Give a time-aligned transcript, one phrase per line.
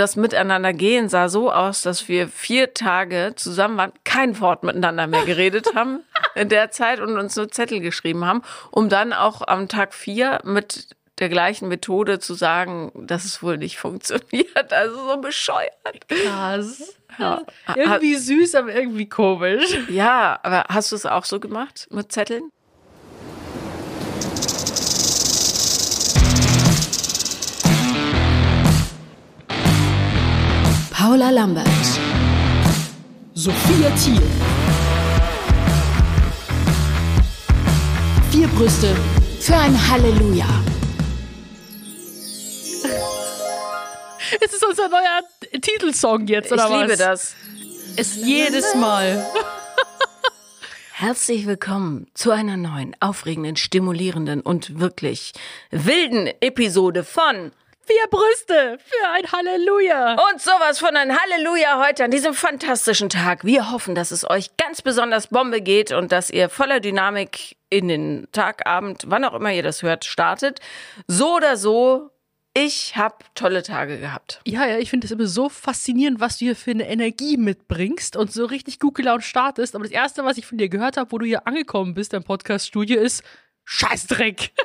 [0.00, 5.24] das Miteinandergehen sah so aus, dass wir vier Tage zusammen waren, kein Wort miteinander mehr
[5.24, 6.00] geredet haben
[6.34, 10.40] in der Zeit und uns nur Zettel geschrieben haben, um dann auch am Tag vier
[10.42, 14.72] mit der gleichen Methode zu sagen, dass es wohl nicht funktioniert.
[14.72, 16.08] Also so bescheuert.
[16.08, 16.96] Krass.
[17.18, 17.42] Ja.
[17.74, 19.76] Irgendwie süß, aber irgendwie komisch.
[19.90, 22.50] Ja, aber hast du es auch so gemacht mit Zetteln?
[31.00, 31.66] Paula Lambert.
[33.32, 34.20] Sophia Thiel.
[38.30, 38.94] Vier Brüste
[39.40, 40.44] für ein Halleluja.
[44.42, 45.22] Ist es unser neuer
[45.62, 46.82] Titelsong jetzt, oder ich was?
[46.82, 47.34] Ich liebe das.
[47.96, 49.26] Es jedes Mal.
[50.92, 55.32] Herzlich willkommen zu einer neuen, aufregenden, stimulierenden und wirklich
[55.70, 57.52] wilden Episode von
[57.90, 60.12] Vier Brüste für ein Halleluja.
[60.30, 63.44] Und sowas von ein Halleluja heute an diesem fantastischen Tag.
[63.44, 67.88] Wir hoffen, dass es euch ganz besonders Bombe geht und dass ihr voller Dynamik in
[67.88, 70.60] den Tag, Abend, wann auch immer ihr das hört, startet.
[71.08, 72.12] So oder so
[72.54, 74.40] ich habe tolle Tage gehabt.
[74.46, 78.14] Ja, ja, ich finde es immer so faszinierend, was du hier für eine Energie mitbringst
[78.14, 79.74] und so richtig gut gelaunt startest.
[79.74, 82.22] Aber das Erste, was ich von dir gehört habe, wo du hier angekommen bist im
[82.22, 83.24] Podcast-Studio, ist
[83.70, 84.50] Scheißdreck.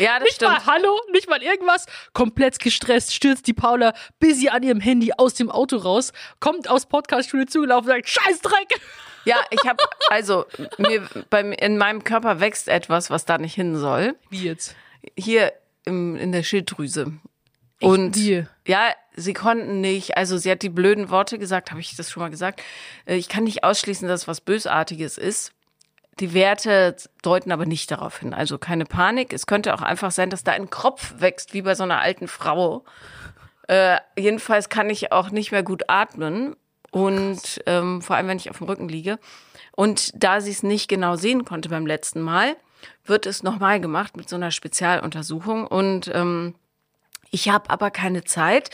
[0.00, 0.52] Ja, das nicht stimmt.
[0.52, 1.86] Mal Hallo, nicht mal irgendwas.
[2.12, 6.86] Komplett gestresst stürzt die Paula busy an ihrem Handy aus dem Auto raus, kommt aus
[6.86, 8.80] Podcast-Studio zugelaufen und sagt Scheißdreck.
[9.24, 13.74] Ja, ich habe also mir beim in meinem Körper wächst etwas, was da nicht hin
[13.76, 14.14] soll.
[14.30, 14.76] Wie jetzt?
[15.16, 15.52] Hier
[15.84, 17.14] im, in der Schilddrüse.
[17.80, 18.46] Echt Und die?
[18.68, 22.22] ja, sie konnten nicht, also sie hat die blöden Worte gesagt, habe ich das schon
[22.22, 22.62] mal gesagt.
[23.04, 25.50] Äh, Ich kann nicht ausschließen, dass was Bösartiges ist.
[26.20, 28.34] Die Werte deuten aber nicht darauf hin.
[28.34, 29.32] Also keine Panik.
[29.32, 32.28] Es könnte auch einfach sein, dass da ein Kropf wächst, wie bei so einer alten
[32.28, 32.84] Frau.
[33.68, 36.56] Äh, jedenfalls kann ich auch nicht mehr gut atmen.
[36.90, 39.18] Und ähm, vor allem, wenn ich auf dem Rücken liege.
[39.76, 42.56] Und da sie es nicht genau sehen konnte beim letzten Mal,
[43.04, 45.66] wird es nochmal gemacht mit so einer Spezialuntersuchung.
[45.66, 46.54] Und ähm,
[47.30, 48.70] ich habe aber keine Zeit,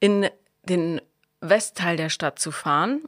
[0.00, 0.28] in
[0.64, 1.00] den
[1.40, 3.02] Westteil der Stadt zu fahren,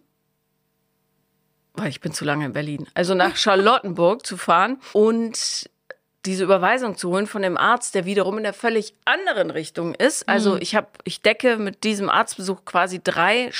[1.74, 2.86] weil ich bin zu lange in Berlin.
[2.94, 5.70] Also nach Charlottenburg zu fahren und
[6.24, 10.28] diese Überweisung zu holen von dem Arzt, der wiederum in der völlig anderen Richtung ist.
[10.28, 13.50] Also ich habe, ich decke mit diesem Arztbesuch quasi drei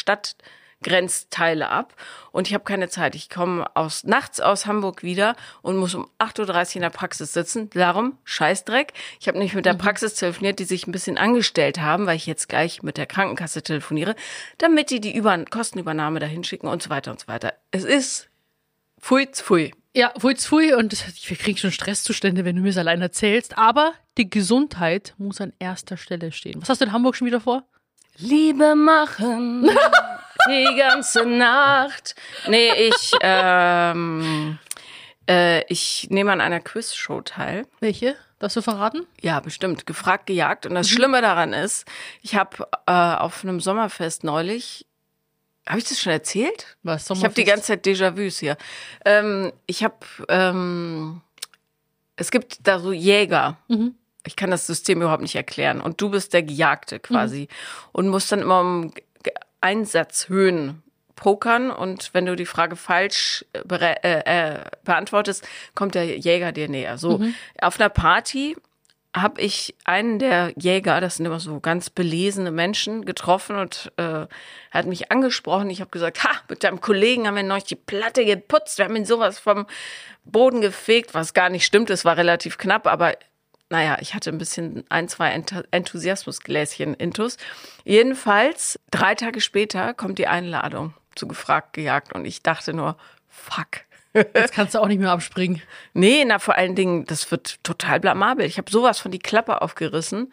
[0.82, 1.94] Stadtgrenzteile ab
[2.32, 3.14] und ich habe keine Zeit.
[3.14, 7.32] Ich komme aus nachts aus Hamburg wieder und muss um 8.30 Uhr in der Praxis
[7.32, 7.70] sitzen.
[7.70, 8.92] Darum Scheißdreck.
[9.20, 12.26] Ich habe nicht mit der Praxis telefoniert, die sich ein bisschen angestellt haben, weil ich
[12.26, 14.14] jetzt gleich mit der Krankenkasse telefoniere,
[14.58, 17.54] damit die die Über Kostenübernahme dahin schicken und so weiter und so weiter.
[17.70, 18.28] Es ist
[19.00, 19.72] pfui, pfui.
[19.94, 20.92] Ja, pfui, pfui und
[21.28, 23.58] wir kriegen schon Stresszustände, wenn du mir es allein erzählst.
[23.58, 26.60] Aber die Gesundheit muss an erster Stelle stehen.
[26.62, 27.64] Was hast du in Hamburg schon wieder vor?
[28.18, 29.70] Liebe machen
[30.48, 32.14] die ganze Nacht.
[32.48, 34.58] Nee, ich, ähm,
[35.28, 37.66] äh, ich nehme an einer Quizshow teil.
[37.80, 38.16] Welche?
[38.38, 39.06] Darfst du verraten?
[39.20, 39.86] Ja, bestimmt.
[39.86, 40.66] Gefragt, gejagt.
[40.66, 41.86] Und das Schlimme daran ist,
[42.22, 44.84] ich habe äh, auf einem Sommerfest neulich,
[45.64, 46.76] habe ich das schon erzählt?
[46.82, 47.08] Was?
[47.08, 48.56] Ich habe die ganze Zeit Déjà-vus hier.
[49.04, 49.94] Ähm, ich habe,
[50.28, 51.20] ähm,
[52.16, 53.58] es gibt da so Jäger.
[54.26, 55.80] Ich kann das System überhaupt nicht erklären.
[55.80, 57.46] Und du bist der Gejagte quasi
[57.92, 58.92] und musst dann immer um
[59.62, 60.82] Einsatzhöhen
[61.16, 61.70] pokern.
[61.70, 66.98] Und wenn du die Frage falsch äh, äh, äh, beantwortest, kommt der Jäger dir näher.
[66.98, 67.20] So
[67.60, 68.56] auf einer Party
[69.14, 74.26] habe ich einen der Jäger, das sind immer so ganz belesene Menschen, getroffen und äh,
[74.70, 75.68] hat mich angesprochen.
[75.68, 78.96] Ich habe gesagt, ha, mit deinem Kollegen haben wir neulich die Platte geputzt, wir haben
[78.96, 79.66] ihn sowas vom
[80.24, 83.14] Boden gefegt, was gar nicht stimmt, es war relativ knapp, aber
[83.72, 87.38] naja, ich hatte ein bisschen ein, zwei Ent Enthusiasmusgläschen intus.
[87.84, 93.80] Jedenfalls, drei Tage später kommt die Einladung zu gefragt gejagt und ich dachte nur, fuck.
[94.14, 95.62] Jetzt kannst du auch nicht mehr abspringen.
[95.94, 98.44] Nee, na vor allen Dingen, das wird total blamabel.
[98.44, 100.30] Ich habe sowas von die Klappe aufgerissen.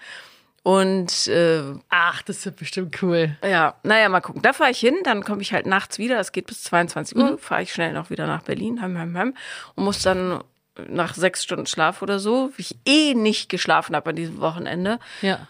[0.63, 3.37] Und äh, Ach, das wird bestimmt cool.
[3.41, 4.41] ja, naja, mal gucken.
[4.41, 6.19] Da fahre ich hin, dann komme ich halt nachts wieder.
[6.19, 7.37] Es geht bis 22 Uhr.
[7.37, 9.33] Fahre ich schnell noch wieder nach Berlin, heim, heim, heim.
[9.75, 10.43] Und muss dann
[10.87, 14.99] nach sechs Stunden Schlaf oder so, wie ich eh nicht geschlafen habe an diesem Wochenende.
[15.21, 15.47] Ja.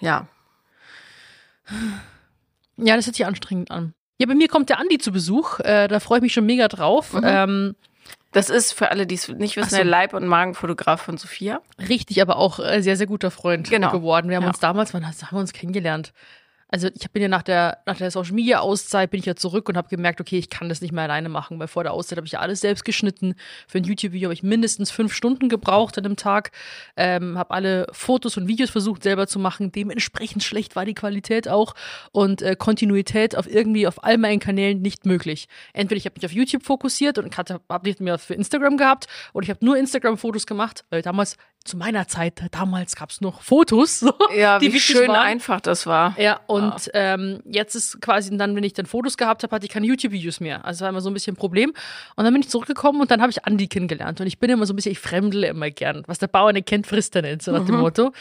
[0.00, 0.26] Ja,
[2.76, 3.94] Ja, das hört sich anstrengend an.
[4.18, 5.60] Ja, bei mir kommt der Andi zu Besuch.
[5.60, 7.16] Äh, da freue ich mich schon mega drauf.
[7.22, 7.74] Ähm,
[8.32, 9.76] das ist für alle, die es nicht wissen, so.
[9.76, 11.60] der Leib- und Magenfotograf von Sophia.
[11.88, 13.90] richtig, aber auch äh, sehr, sehr guter Freund Genau.
[13.92, 14.28] geworden.
[14.28, 14.48] Wir haben Ja.
[14.50, 16.12] uns damals, wann haben wir uns kennengelernt?
[16.74, 19.68] Also ich bin ja nach der, nach der Social Media Auszeit bin ich ja zurück
[19.68, 22.16] und habe gemerkt, okay, ich kann das nicht mehr alleine machen, weil vor der Auszeit
[22.16, 23.36] habe ich ja alles selbst geschnitten.
[23.68, 26.50] Für ein YouTube-Video habe ich mindestens fünf Stunden gebraucht an einem Tag,
[26.96, 29.70] ähm, habe alle Fotos und Videos versucht selber zu machen.
[29.70, 31.76] Dementsprechend schlecht war die Qualität auch
[32.10, 35.46] und äh, Kontinuität auf irgendwie auf all meinen Kanälen nicht möglich.
[35.74, 39.44] Entweder ich habe mich auf YouTube fokussiert und habe nicht mehr für Instagram gehabt oder
[39.44, 44.00] ich habe nur Instagram-Fotos gemacht, weil damals zu meiner Zeit, damals gab es noch Fotos,
[44.00, 45.16] so, Ja, die wie schön waren.
[45.16, 46.14] einfach das war.
[46.18, 49.72] Ja, und Ähm, jetzt ist quasi dann, wenn ich dann Fotos gehabt habe, hatte ich
[49.72, 50.64] keine YouTube-Videos mehr.
[50.64, 51.72] Also war immer so ein bisschen ein Problem.
[52.16, 54.20] Und dann bin ich zurückgekommen und dann habe ich Andi kennengelernt.
[54.20, 56.02] Und ich bin immer so ein bisschen, ich fremdle immer gern.
[56.06, 58.12] Was der Bauer nicht kennt, frisst er nicht, so nach dem Motto.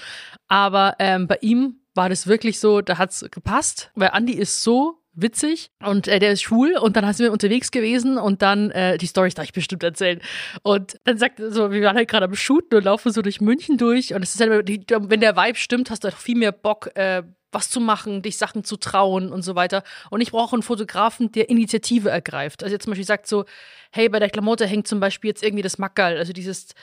[0.48, 5.00] Aber ähm, bei ihm war das wirklich so, da hat's gepasst, weil Andi ist so
[5.14, 8.98] witzig und äh, der ist schwul und dann sind wir unterwegs gewesen und dann äh,
[8.98, 10.20] die Storys darf ich bestimmt erzählen
[10.64, 13.78] und dann sagt so wir waren halt gerade am Shooten und laufen so durch München
[13.78, 16.96] durch und es ist halt wenn der Vibe stimmt hast du halt viel mehr Bock
[16.96, 17.24] äh,
[17.54, 19.84] was zu machen, dich Sachen zu trauen und so weiter.
[20.10, 22.64] Und ich brauche einen Fotografen, der Initiative ergreift.
[22.64, 23.46] Also jetzt zum Beispiel sagt so,
[23.92, 26.74] hey, bei der Klamotte hängt zum Beispiel jetzt irgendwie das Mackerl, also dieses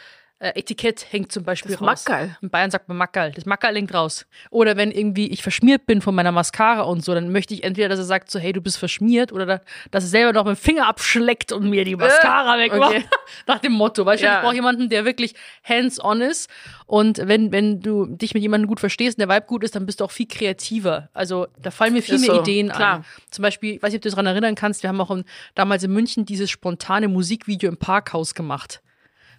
[0.40, 2.04] äh, Etikett hängt zum Beispiel Das raus.
[2.06, 2.36] Mackerl?
[2.42, 3.30] In Bayern sagt man Mackerl.
[3.32, 4.26] Das Mackerl hängt raus.
[4.50, 7.88] Oder wenn irgendwie ich verschmiert bin von meiner Mascara und so, dann möchte ich entweder,
[7.90, 9.60] dass er sagt so, hey, du bist verschmiert, oder da,
[9.90, 12.90] dass er selber noch mit dem Finger abschleckt und mir die Mascara wegmacht.
[12.96, 13.04] okay.
[13.46, 14.04] Nach dem Motto.
[14.04, 14.38] Weißt du, Ja.
[14.38, 16.50] ich brauche jemanden, der wirklich hands-on ist.
[16.86, 19.86] Und wenn, wenn du dich mit jemandem gut verstehst und der Vibe gut ist, dann
[19.86, 21.08] bist du auch viel kreativer.
[21.12, 22.94] Also da fallen mir viel Ist mehr so, Ideen klar.
[22.96, 23.04] an.
[23.30, 25.24] Zum Beispiel, ich weiß nicht, ob du dich daran erinnern kannst, wir haben auch in,
[25.54, 28.80] damals in München dieses spontane Musikvideo im Parkhaus gemacht.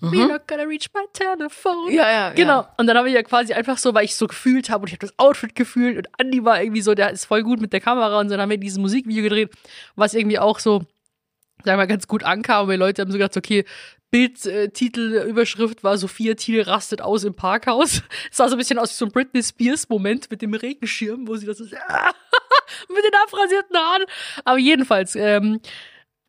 [0.02, 1.90] We're not gonna reach my telephone.
[1.90, 1.96] Mhm.
[1.96, 2.62] Ja, ja, Genau.
[2.62, 2.74] ja.
[2.78, 4.94] Und dann habe ich ja quasi einfach so, weil ich so gefühlt habe und ich
[4.94, 7.82] habe das Outfit gefühlt und Andy war irgendwie so, der ist voll gut mit der
[7.82, 9.52] Kamera und so, dann haben wir dieses Musikvideo gedreht,
[9.96, 10.88] was irgendwie auch so, sagen
[11.66, 12.66] wir mal, ganz gut ankam.
[12.66, 13.64] Und die Leute haben so gedacht, okay,
[14.10, 14.70] Bild, äh,
[15.28, 18.02] Überschrift war Sophia Thiel rastet aus im Parkhaus.
[18.30, 21.28] Es sah so ein bisschen aus wie so ein Britney Spears Moment mit dem Regenschirm,
[21.28, 21.64] wo sie das so,
[22.90, 24.04] mit den abrasierten Haaren.
[24.44, 25.62] Aber jedenfalls, ähm,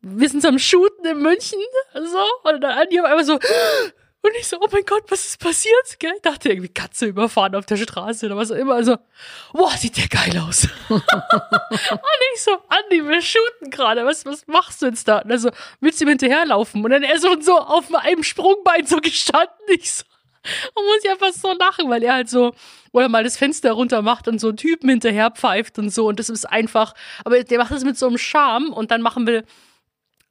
[0.03, 1.59] wir sind so am Shooten in München,
[1.93, 3.33] so, und dann Andi auf einmal so,
[4.21, 5.99] und ich so, oh mein Gott, was ist passiert?
[5.99, 6.11] Gell?
[6.15, 8.75] Ich dachte irgendwie Katze überfahren auf der Straße oder was auch immer.
[8.75, 8.97] Also,
[9.53, 10.67] wow, sieht der geil aus.
[10.89, 11.01] und
[12.33, 14.05] ich so, Andi, wir shooten gerade.
[14.05, 15.19] Was, was machst du jetzt da?
[15.19, 16.83] Und also, willst du ihm hinterherlaufen?
[16.83, 19.49] Und dann er so, so auf einem Sprungbein so gestanden.
[19.69, 20.03] Ich so,
[20.73, 22.53] und muss ich einfach so lachen, weil er halt so,
[22.91, 26.07] oder mal das Fenster runter macht und so Typen hinterher pfeift und so.
[26.07, 29.27] Und das ist einfach, aber der macht das mit so einem Charme und dann machen
[29.27, 29.43] wir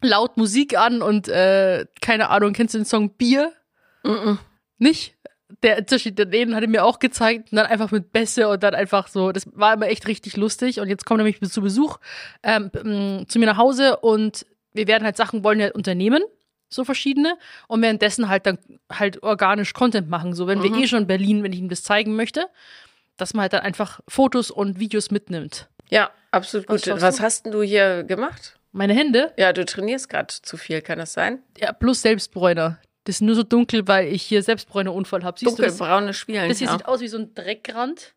[0.03, 3.53] laut Musik an und äh, keine Ahnung, kennst du den Song Bier?
[4.79, 5.17] Nicht?
[5.63, 8.75] Der Unterschied den hat er mir auch gezeigt und dann einfach mit Bässe und dann
[8.75, 11.99] einfach so, das war immer echt richtig lustig und jetzt kommt er nämlich zu Besuch
[12.43, 12.71] ähm,
[13.29, 16.23] zu mir nach Hause und wir werden halt Sachen wollen ja unternehmen,
[16.69, 17.37] so verschiedene
[17.69, 18.59] und währenddessen halt dann
[18.91, 21.83] halt organisch Content machen, so wenn wir eh schon in Berlin, wenn ich ihm das
[21.83, 22.47] zeigen möchte,
[23.17, 25.69] dass man halt dann einfach Fotos und Videos mitnimmt.
[25.91, 27.01] Ja, absolut Was gut.
[27.01, 27.23] Was du?
[27.23, 28.59] hast denn du hier gemacht?
[28.73, 31.43] Meine Hände, Ja, du trainierst gerade zu viel, kann das sein?
[31.59, 32.79] ja, plus Selbstbräuner.
[33.05, 35.39] Das ist nur so dunkel, weil ich hier Selbstbräunerunfall habe.
[35.39, 35.77] Siehst du das?
[35.77, 36.49] Dunkelbraune Spielen.
[36.49, 36.73] Das hier ja.
[36.73, 38.15] sieht aus wie so ein Dreckrand.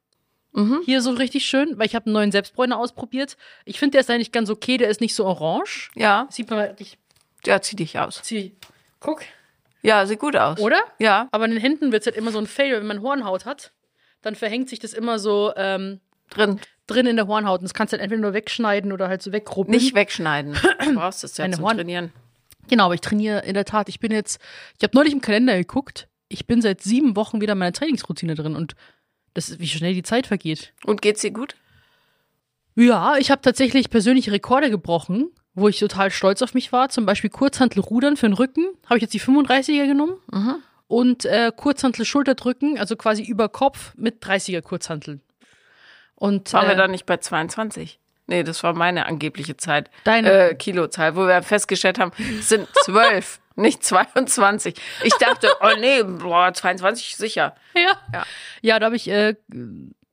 [0.53, 0.81] Mhm.
[0.85, 3.35] Hier so richtig schön, weil ich habe einen neuen Selbstbräuner ausprobiert.
[3.65, 4.77] Ich finde, der ist eigentlich ganz okay.
[4.77, 5.89] Der ist nicht so orange.
[5.95, 6.97] ja, Sieht man ich
[7.45, 8.21] ja, zieh dich aus.
[8.23, 8.55] zieh.
[8.99, 9.21] Guck.
[9.81, 10.59] Ja, sieht gut aus.
[10.59, 10.81] Oder?
[10.99, 12.77] Ja, Aber in den Händen wird es halt immer so ein Fail.
[12.79, 13.71] Wenn man Hornhaut hat,
[14.21, 15.99] dann verhängt sich das immer so ähm,
[16.29, 16.59] drin.
[16.87, 17.59] drin in der Hornhaut.
[17.59, 19.77] Und das kannst du halt entweder nur wegschneiden oder halt so wegrubbeln.
[19.77, 20.55] Nicht wegschneiden.
[20.85, 22.11] Du brauchst es ja Eine zum Horn- Trainieren.
[22.67, 23.89] Genau, aber ich trainiere in der Tat.
[23.89, 24.39] Ich bin jetzt,
[24.77, 26.07] ich habe neulich im Kalender geguckt.
[26.29, 28.75] Ich bin seit sieben Wochen wieder in meiner Trainingsroutine drin und
[29.35, 30.73] das ist, wie schnell die Zeit vergeht.
[30.85, 31.55] Und geht's dir gut?
[32.75, 36.89] Ja, ich habe tatsächlich persönliche Rekorde gebrochen, wo ich total stolz auf mich war.
[36.89, 38.65] Zum Beispiel Kurzhantelrudern für den Rücken.
[38.85, 40.15] Habe ich jetzt die 35er genommen.
[40.87, 45.21] Und äh, Kurzhantel Schulterdrücken, also quasi über Kopf mit 30er Kurzhanteln.
[46.15, 47.99] Und Waren wir äh, da nicht bei 22?
[48.27, 49.91] Nee, das war meine angebliche Zeit.
[50.03, 54.75] Deine- Äh, Kilozahl, wo wir festgestellt haben, es sind 12, nicht 22.
[55.03, 57.55] Ich dachte, oh nee, boah, 22 sicher.
[57.75, 57.91] ja.
[58.13, 58.23] Ja.
[58.61, 59.35] Ja, da habe ich äh,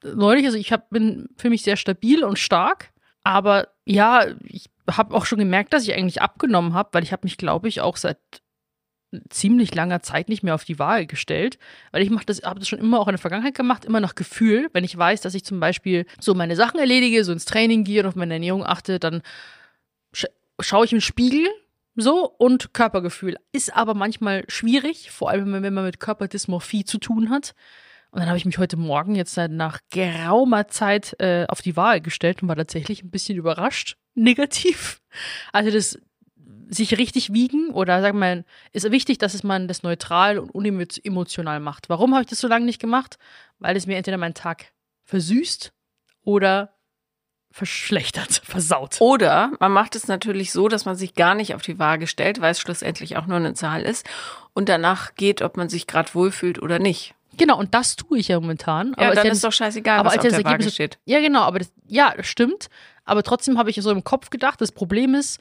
[0.03, 2.91] neulich, also ich hab, bin für mich sehr stabil und stark.
[3.25, 7.25] Aber ja, ich habe auch schon gemerkt, dass ich eigentlich abgenommen habe, weil ich habe
[7.25, 8.19] mich, glaube ich, auch seit
[9.29, 11.59] ziemlich langer Zeit nicht mehr auf die Waage gestellt,
[11.91, 14.15] weil ich mache das, habe das schon immer auch in der Vergangenheit gemacht, immer nach
[14.15, 14.69] Gefühl.
[14.73, 18.01] Wenn ich weiß, dass ich zum Beispiel so meine Sachen erledige, so ins Training gehe
[18.01, 19.23] und auf meine Ernährung achte, dann
[20.15, 20.27] sch
[20.61, 21.47] schaue ich im Spiegel
[21.95, 23.37] so und Körpergefühl.
[23.53, 27.55] Ist aber manchmal schwierig, vor allem wenn man mit Körperdysmorphie zu tun hat.
[28.13, 32.01] Und dann habe ich mich heute Morgen jetzt nach geraumer Zeit äh, auf die Wahl
[32.03, 33.97] gestellt und war tatsächlich ein bisschen überrascht.
[34.15, 35.01] Negativ.
[35.51, 35.99] Also das
[36.69, 41.61] sich richtig wiegen oder wir mal, ist wichtig, dass es man das neutral und unemotional
[41.61, 41.89] macht.
[41.89, 43.19] Warum habe ich das so lange nicht gemacht?
[43.59, 44.67] Weil es mir entweder meinen Tag
[45.05, 45.73] versüßt
[46.25, 46.75] oder
[47.51, 48.97] verschlechtert, versaut.
[49.01, 52.41] Oder man macht es natürlich so, dass man sich gar nicht auf die Waage stellt,
[52.41, 54.09] weil es schlussendlich auch nur eine Zahl ist
[54.55, 57.15] und danach geht, ob man sich gerade wohlfühlt oder nicht.
[57.37, 58.95] Genau, und das tue ich ja momentan.
[58.99, 60.99] Ja, aber dann ja ist doch scheißegal, aber was als auf das der Waage steht.
[61.05, 62.69] Ja, genau, aber das, ja, das stimmt.
[63.05, 65.41] Aber trotzdem habe ich so im Kopf gedacht, das Problem ist,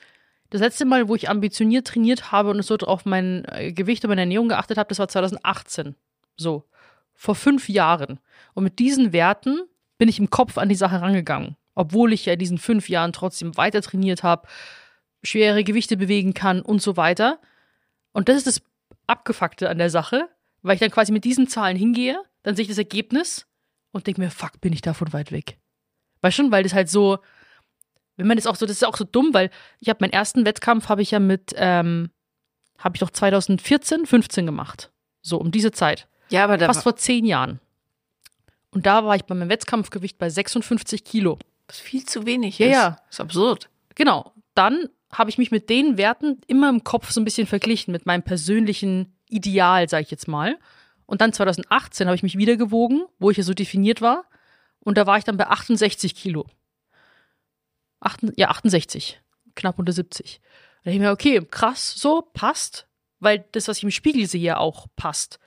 [0.51, 4.10] das letzte Mal, wo ich ambitioniert trainiert habe und so auf mein äh, Gewicht und
[4.10, 5.96] meine Ernährung geachtet habe, das war 2018.
[6.38, 6.65] So.
[7.13, 8.20] Vor fünf Jahren.
[8.53, 9.62] Und mit diesen Werten
[9.98, 11.55] bin ich im Kopf an die Sache rangegangen.
[11.74, 14.48] Obwohl ich ja in diesen fünf Jahren trotzdem weiter trainiert habe,
[15.24, 17.39] schwere Gewichte bewegen kann und so weiter.
[18.12, 18.62] Und das ist das
[19.08, 20.27] Abgefuckte an der Sache,
[20.63, 23.48] weil ich dann quasi mit diesen Zahlen hingehe, dann sehe ich das Ergebnis
[23.91, 25.60] und denke mir, fuck, bin ich davon weit weg.
[26.22, 27.20] Weißt schon, weil das halt so,
[28.18, 29.50] wenn man das auch so, das ist auch so dumm, weil
[29.80, 32.10] ich habe meinen ersten Wettkampf habe ich ja mit, ähm,
[32.77, 34.91] habe ich doch 2014, 15 gemacht.
[35.22, 36.08] So, um diese Zeit.
[36.30, 37.60] Ja, aber da Fast vor zehn Jahren.
[38.72, 41.38] Und da war ich bei meinem Wettkampfgewicht bei 56 Kilo.
[41.68, 42.72] was viel zu wenig Ja, ist.
[42.74, 42.98] ja.
[43.10, 43.70] ist absurd.
[43.96, 44.32] Genau.
[44.56, 48.06] Dann habe ich mich mit den Werten immer im Kopf so ein bisschen verglichen, mit
[48.06, 50.58] meinem persönlichen Ideal, sage ich jetzt mal.
[51.06, 54.24] Und dann 2018 habe ich mich wieder gewogen, wo ich ja so definiert war.
[54.80, 56.46] Und da war ich dann bei 68 Kilo.
[58.01, 59.22] Achten, ja, 68.
[59.55, 60.41] Knapp unter 70.
[60.41, 62.88] Da dachte ich mir, okay, krass, so, passt.
[63.20, 65.39] Weil das, was ich im Spiegel sehe, ja auch passt.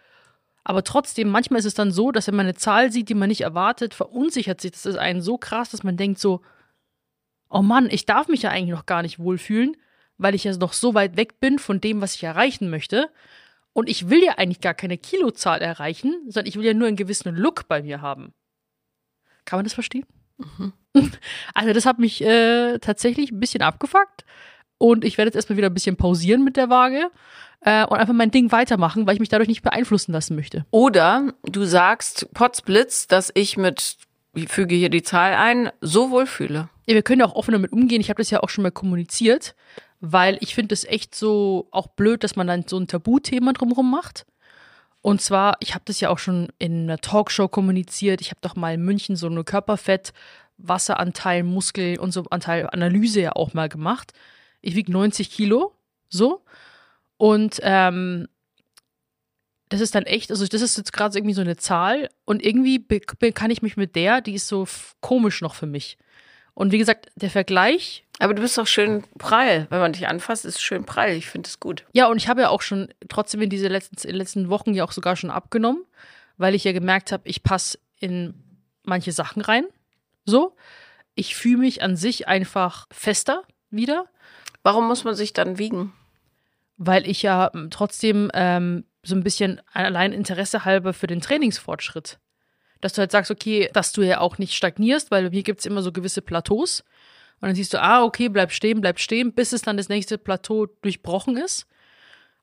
[0.62, 3.28] Aber trotzdem, manchmal ist es dann so, dass wenn man eine Zahl sieht, die man
[3.28, 6.40] nicht erwartet, verunsichert sich das ist einen so krass, dass man denkt so,
[7.50, 9.76] oh Mann, ich darf mich ja eigentlich noch gar nicht wohlfühlen,
[10.16, 13.10] weil ich ja noch so weit weg bin von dem, was ich erreichen möchte.
[13.74, 16.96] Und ich will ja eigentlich gar keine Kilozahl erreichen, sondern ich will ja nur einen
[16.96, 18.32] gewissen Look bei mir haben.
[19.44, 20.06] Kann man das verstehen?
[21.54, 24.24] Also das hat mich äh, tatsächlich ein bisschen abgefuckt.
[24.78, 27.10] Und ich werde jetzt erstmal wieder ein bisschen pausieren mit der Waage
[27.60, 30.66] äh, und einfach mein Ding weitermachen, weil ich mich dadurch nicht beeinflussen lassen möchte.
[30.70, 33.96] Oder du sagst, Potzblitz, dass ich mit,
[34.34, 36.68] ich füge hier die Zahl ein, so wohl fühle.
[36.86, 38.00] Ja, wir können ja auch offen damit umgehen.
[38.00, 39.54] Ich habe das ja auch schon mal kommuniziert,
[40.00, 43.90] weil ich finde es echt so auch blöd, dass man dann so ein Tabuthema drumherum
[43.90, 44.26] macht.
[45.04, 48.22] Und zwar, ich habe das ja auch schon in einer Talkshow kommuniziert.
[48.22, 50.14] Ich habe doch mal in München so eine Körperfett,
[50.56, 54.14] Wasseranteil, Muskel und so Anteil Analyse ja auch mal gemacht.
[54.62, 55.74] Ich wiege 90 Kilo,
[56.08, 56.42] so.
[57.18, 58.28] Und ähm,
[59.68, 62.82] das ist dann echt, also das ist jetzt gerade irgendwie so eine Zahl und irgendwie
[63.32, 64.66] kann ich mich mit der, die ist so
[65.02, 65.98] komisch noch für mich.
[66.54, 69.66] Und wie gesagt, der Vergleich, Aber du bist doch schön prall.
[69.70, 71.10] Wenn man dich anfasst, ist es schön prall.
[71.10, 71.84] Ich finde es gut.
[71.92, 74.72] ja, und ich habe ja auch schon trotzdem in diese letzten, in den letzten Wochen
[74.72, 75.84] ja auch sogar schon abgenommen,
[76.36, 78.34] weil ich ja gemerkt habe, ich passe in
[78.84, 79.64] manche Sachen rein.
[80.24, 80.54] So.
[81.16, 84.06] Ich fühle mich an sich einfach fester wieder,
[84.62, 85.92] Warum muss man sich dann wiegen?
[86.76, 92.18] weil ich ja trotzdem ähm, so ein bisschen allein Interesse halber für den Trainingsfortschritt.
[92.84, 95.80] Dass du halt sagst, okay, dass du ja auch nicht stagnierst, weil hier gibt's immer
[95.80, 96.84] so gewisse Plateaus.
[97.40, 100.18] Und dann siehst du, ah, okay, bleib stehen, bleib stehen, bis es dann das nächste
[100.18, 101.66] Plateau durchbrochen ist.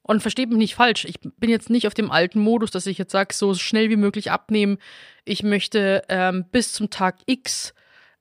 [0.02, 1.06] Und versteht mich nicht falsch.
[1.06, 3.98] Ich bin jetzt nicht auf dem alten Modus, dass ich jetzt sage, so schnell wie
[3.98, 4.80] möglich abnehmen.
[5.26, 7.76] Ich möchte ähm, bis zum Tag X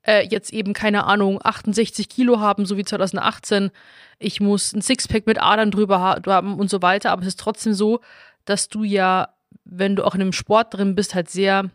[0.06, 3.70] äh, jetzt eben, keine Ahnung, 68 Kilo haben, so wie 2018.
[4.18, 7.12] Ich muss ein Sixpack mit Adern drüber ha- haben und so weiter.
[7.12, 8.00] Aber es ist trotzdem so,
[8.44, 9.30] dass du ja,
[9.64, 11.70] wenn du auch in einem Sport drin bist, halt sehr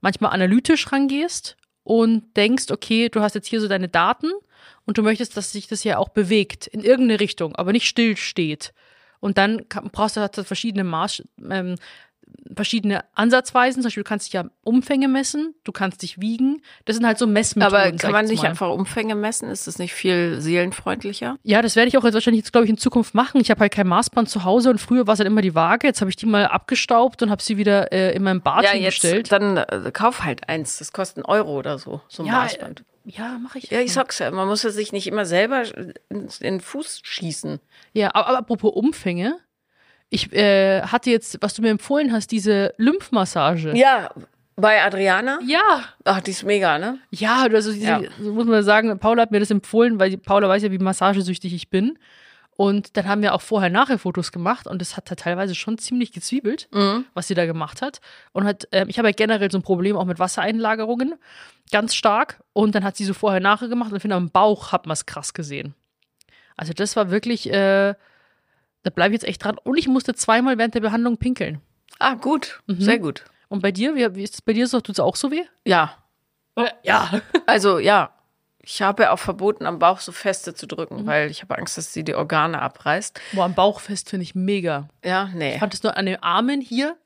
[0.00, 4.30] manchmal analytisch rangehst und denkst, okay, du hast jetzt hier so deine Daten
[4.84, 8.16] und du möchtest, dass sich das ja auch bewegt in irgendeine Richtung, aber nicht still
[8.16, 8.72] steht.
[9.20, 11.76] Und dann brauchst du halt verschiedene Maß, ähm,
[12.54, 13.82] verschiedene Ansatzweisen.
[13.82, 16.62] Zum Beispiel, du kannst dich ja Umfänge messen, du kannst dich wiegen.
[16.84, 17.76] Das sind halt so Messmethoden.
[17.78, 19.50] Aber kann man jetzt nicht einfach Umfänge messen?
[19.50, 21.36] Ist das nicht viel seelenfreundlicher?
[21.42, 23.40] Ja, das werde ich auch jetzt wahrscheinlich jetzt, glaube ich, in Zukunft machen.
[23.40, 25.86] Ich habe halt kein Maßband zu Hause und früher war es halt immer die Waage.
[25.86, 28.74] Jetzt habe ich die mal abgestaubt und habe sie wieder äh, in meinem Bad ja,
[28.74, 29.32] jetzt hingestellt.
[29.32, 30.78] dann äh, kauf halt eins.
[30.78, 32.84] Das kostet einen Euro oder so, so ein Ja, Maßband.
[33.04, 33.70] Ja, mache ich.
[33.70, 37.00] Ja, ich sag's ja, man muss ja sich nicht immer selber in, in den Fuß
[37.02, 37.58] schießen.
[37.92, 39.38] Ja, aber, aber apropos Umfänge.
[40.10, 43.76] Ich äh, hatte jetzt, was du mir empfohlen hast, diese Lymphmassage.
[43.76, 44.10] Ja,
[44.56, 45.38] bei Adriana.
[45.46, 46.98] Ja, Ach, die ist mega, ne?
[47.10, 48.00] ja, also diese, Ja.
[48.20, 51.54] so muss man sagen, Paula hat mir das empfohlen, weil Paula weiß ja, wie massagesüchtig
[51.54, 51.98] ich bin.
[52.56, 56.12] Und dann haben wir auch vorher-nachher Fotos gemacht und das hat halt teilweise schon ziemlich
[56.12, 56.68] gezwiebelt,
[57.14, 58.02] was sie da gemacht hat.
[58.32, 61.14] Und hat, ähm, ich habe ja generell so ein Problem auch mit Wassereinlagerungen,
[61.72, 62.42] ganz stark.
[62.52, 65.06] Und dann hat sie so vorher-nachher gemacht und ich finde, am Bauch hat man es
[65.06, 65.74] krass gesehen.
[66.54, 67.94] Also das war wirklich, äh,
[68.82, 69.56] da bleibe ich jetzt echt dran.
[69.62, 71.60] Und ich musste zweimal während der Behandlung pinkeln.
[71.98, 72.60] Ah, gut.
[72.66, 72.80] Mhm.
[72.80, 73.24] Sehr gut.
[73.48, 74.80] Und bei dir, wie, wie ist es bei dir so?
[74.80, 75.44] Tut es auch so weh?
[75.66, 75.96] Ja.
[76.82, 77.20] Ja.
[77.46, 78.14] Also, ja.
[78.62, 80.68] Ich habe auch verboten, am Bauch so feste zu Mhm.
[80.68, 83.18] drücken, weil ich habe Angst, dass sie die Organe abreißt.
[83.32, 84.88] Boah, am Bauch fest finde ich mega.
[85.04, 85.54] Ja, nee.
[85.54, 86.96] Ich fand es nur an den Armen hier.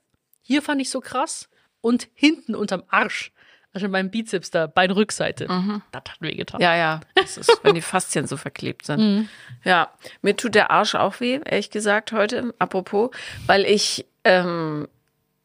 [0.43, 1.49] Hier fand ich so krass.
[1.81, 3.33] Und hinten unterm Arsch.
[3.75, 5.47] Also mein Bizeps da, Beinrückseite.
[5.91, 6.61] Das hat wehgetan.
[6.61, 7.01] Ja, ja.
[7.17, 9.29] Das ist, wenn die Faszien so verklebt sind.
[9.65, 9.91] Ja,
[10.23, 13.11] mir tut der Arsch auch weh, ehrlich gesagt, heute, apropos,
[13.47, 14.87] weil ich, ähm,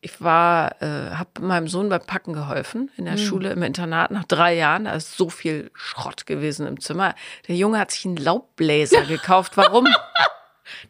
[0.01, 4.23] ich war, äh, habe meinem Sohn beim Packen geholfen in der Schule im Internat nach
[4.25, 4.85] drei Jahren.
[4.85, 7.15] Da ist so viel Schrott gewesen im Zimmer.
[7.47, 9.57] Der Junge hat sich einen Laubbläser gekauft.
[9.57, 9.87] Warum?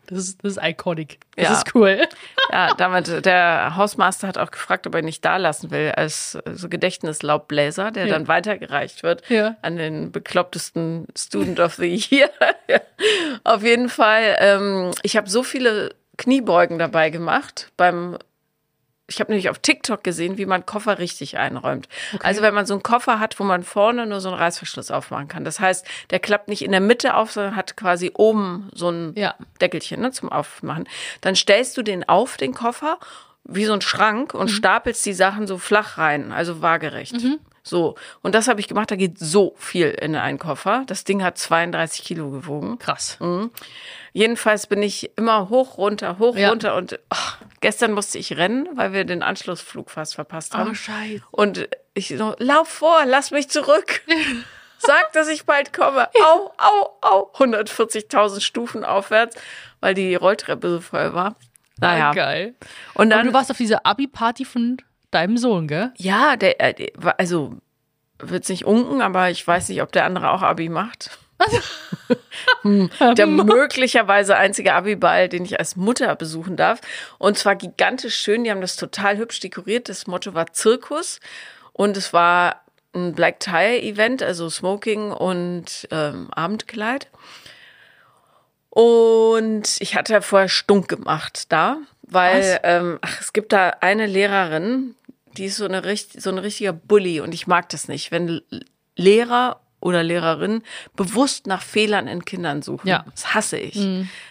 [0.08, 1.20] Das ist, das ist iconic.
[1.36, 1.54] Das Ja.
[1.54, 2.02] ist cool.
[2.52, 6.34] Ja, damit, der Hausmeister hat auch gefragt, ob er ihn nicht da lassen will, als
[6.34, 8.14] äh, so Gedächtnislaubbläser, der Ja.
[8.16, 9.56] dann weitergereicht wird Ja.
[9.62, 12.30] an den beklopptesten Student of the Year.
[13.44, 18.18] Auf jeden Fall, ähm, ich habe so viele Kniebeugen dabei gemacht beim
[19.10, 21.90] ich habe nämlich auf TikTok gesehen, wie man Koffer richtig einräumt.
[22.22, 25.28] Also wenn man so einen Koffer hat, wo man vorne nur so einen Reißverschluss aufmachen
[25.28, 25.44] kann.
[25.44, 29.14] Das heißt, der klappt nicht in der Mitte auf, sondern hat quasi oben so ein
[29.16, 29.36] Ja.
[29.62, 30.88] Deckelchen ne, zum Aufmachen.
[31.22, 32.98] Dann stellst du den auf, den Koffer,
[33.44, 37.16] wie so ein Schrank und stapelst die Sachen so flach rein, also waagerecht.
[37.70, 40.84] So, und das habe ich gemacht, da geht so viel in einen Koffer.
[40.88, 42.80] Das Ding hat 32 Kilo gewogen.
[42.80, 43.20] Krass.
[44.12, 46.50] Jedenfalls bin ich immer hoch, runter, hoch, Ja.
[46.50, 50.72] runter und oh, gestern musste ich rennen, weil wir den Anschlussflug fast verpasst haben.
[50.72, 51.22] Oh, scheiße.
[51.32, 54.02] Und ich so, lauf vor, lass mich zurück.
[54.80, 56.08] Sag, dass ich bald komme.
[56.26, 57.32] Au, au, au.
[57.38, 59.36] 140.000 Stufen aufwärts,
[59.82, 61.36] weil die Rolltreppe so voll war.
[61.80, 62.10] Naja.
[62.10, 62.56] Ah, Geil.
[62.96, 64.78] Und Und dann, du warst auf dieser Abi-Party von
[65.12, 65.92] deinem Sohn, gell?
[65.98, 67.58] ja, der, äh, also,
[68.20, 71.18] wird's nicht unken, aber ich weiß nicht, ob der andere auch Abi macht.
[72.64, 76.82] Hm, der möglicherweise einzige Abi-Ball, den ich als Mutter besuchen darf.
[77.18, 78.44] Und zwar gigantisch schön.
[78.44, 79.88] Die haben das total hübsch dekoriert.
[79.88, 81.20] Das Motto war Zirkus.
[81.72, 82.62] Und es war
[82.94, 87.08] ein Black Tie-Event, also Smoking und ähm, Abendkleid.
[88.70, 94.96] Und ich hatte vorher stunk gemacht da, weil ähm, ach, es gibt da eine Lehrerin,
[95.40, 95.82] die ist so eine
[96.18, 98.42] so ein richtiger Bully und ich mag das nicht, wenn
[98.96, 100.64] Lehrer oder Lehrerinnen
[100.98, 102.88] bewusst nach Fehlern in Kindern suchen.
[102.90, 103.06] Ja.
[103.12, 103.80] Das hasse ich.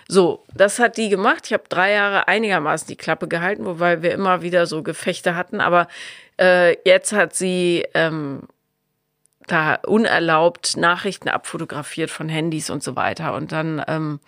[0.07, 1.47] So, das hat die gemacht.
[1.47, 5.63] Ich habe drei Jahre einigermaßen die Klappe gehalten, wobei wir immer wieder so Gefechte hatten.
[5.63, 5.89] Aber
[6.39, 8.43] äh, jetzt hat sie ähm,
[9.47, 13.35] da unerlaubt Nachrichten abfotografiert von Handys und so weiter.
[13.35, 14.21] Und dann ähm,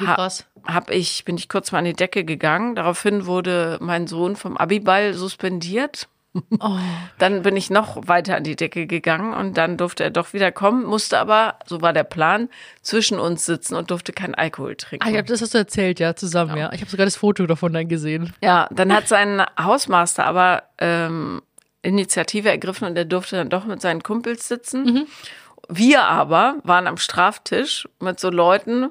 [0.00, 0.16] Ha-
[0.64, 2.74] hab ich, bin ich kurz mal an die Decke gegangen.
[2.74, 6.08] Daraufhin wurde mein Sohn vom Abiball suspendiert.
[6.60, 6.78] Oh.
[7.18, 10.50] Dann bin ich noch weiter an die Decke gegangen und dann durfte er doch wieder
[10.50, 12.48] kommen, musste aber, so war der Plan,
[12.82, 15.06] zwischen uns sitzen und durfte keinen Alkohol trinken.
[15.06, 16.72] Ah, ich hab, das hast du erzählt, ja, zusammen, ja.
[16.72, 18.32] Ich habe sogar das Foto davon dann gesehen.
[18.42, 21.40] Ja, dann hat sein Hausmaster aber ähm,
[21.82, 25.06] Initiative ergriffen und er durfte dann doch mit seinen Kumpels sitzen.
[25.68, 28.90] Wir aber waren am Straftisch mit so Leuten,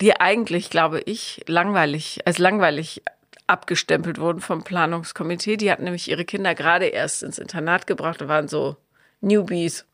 [0.00, 3.02] die eigentlich, glaube ich, langweilig, als langweilig
[3.48, 5.56] abgestempelt wurden vom Planungskomitee.
[5.56, 8.76] Die hatten nämlich ihre Kinder gerade erst ins Internat gebracht und waren so
[9.20, 9.86] Newbies.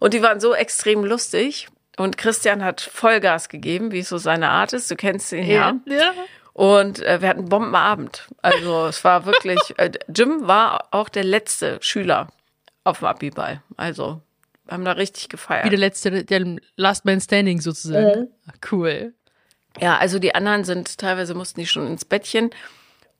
[0.00, 1.68] Und die waren so extrem lustig.
[1.96, 4.90] Und Christian hat Vollgas gegeben, wie es so seine Art ist.
[4.90, 5.76] Du kennst ihn ja.
[5.86, 6.12] ja.
[6.52, 8.28] Und äh, wir hatten einen Bombenabend.
[8.42, 12.28] Also es war wirklich, äh, Jim war auch der letzte Schüler
[12.84, 13.62] auf dem Abiball.
[13.76, 14.20] Also
[14.68, 15.64] haben da richtig gefeiert.
[15.64, 18.28] Wie der letzte, der Last Man Standing sozusagen.
[18.70, 19.14] Cool.
[19.80, 22.50] Ja, also die anderen sind, teilweise mussten die schon ins Bettchen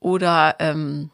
[0.01, 1.11] oder ähm,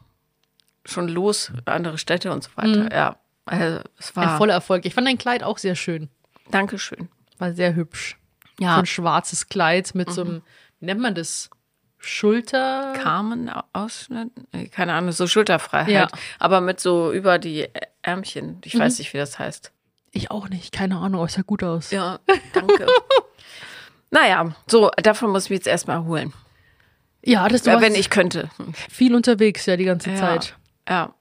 [0.85, 2.93] schon los, andere Städte und so weiter.
[2.93, 4.85] Ja, also es Ein war, voller Erfolg.
[4.85, 6.09] Ich fand dein Kleid auch sehr schön.
[6.51, 7.09] Dankeschön.
[7.39, 8.19] War sehr hübsch.
[8.59, 8.75] Ja.
[8.75, 10.43] So ein schwarzes Kleid mit so einem,
[10.81, 11.51] wie nennt man das?
[11.99, 12.95] Schulter.
[12.97, 14.31] Carmen-Ausschnitt?
[14.73, 15.89] Keine Ahnung, so Schulterfreiheit.
[15.89, 16.09] Ja.
[16.41, 17.69] Aber mit so über die
[18.03, 18.61] Ärmchen.
[18.65, 19.71] Ich weiß nicht, wie das heißt.
[20.11, 21.91] Ich auch nicht, keine Ahnung, aber es sah gut aus.
[21.91, 22.19] Ja,
[22.53, 22.87] danke.
[24.11, 26.33] naja, so, davon muss ich mich jetzt erstmal erholen.
[27.25, 28.51] Ja, das Ja, warst wenn ich könnte.
[28.91, 30.57] viel unterwegs ja die ganze Zeit.
[30.89, 31.15] Ja.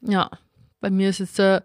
[0.00, 0.30] Ja,
[0.80, 1.60] bei mir ist jetzt äh,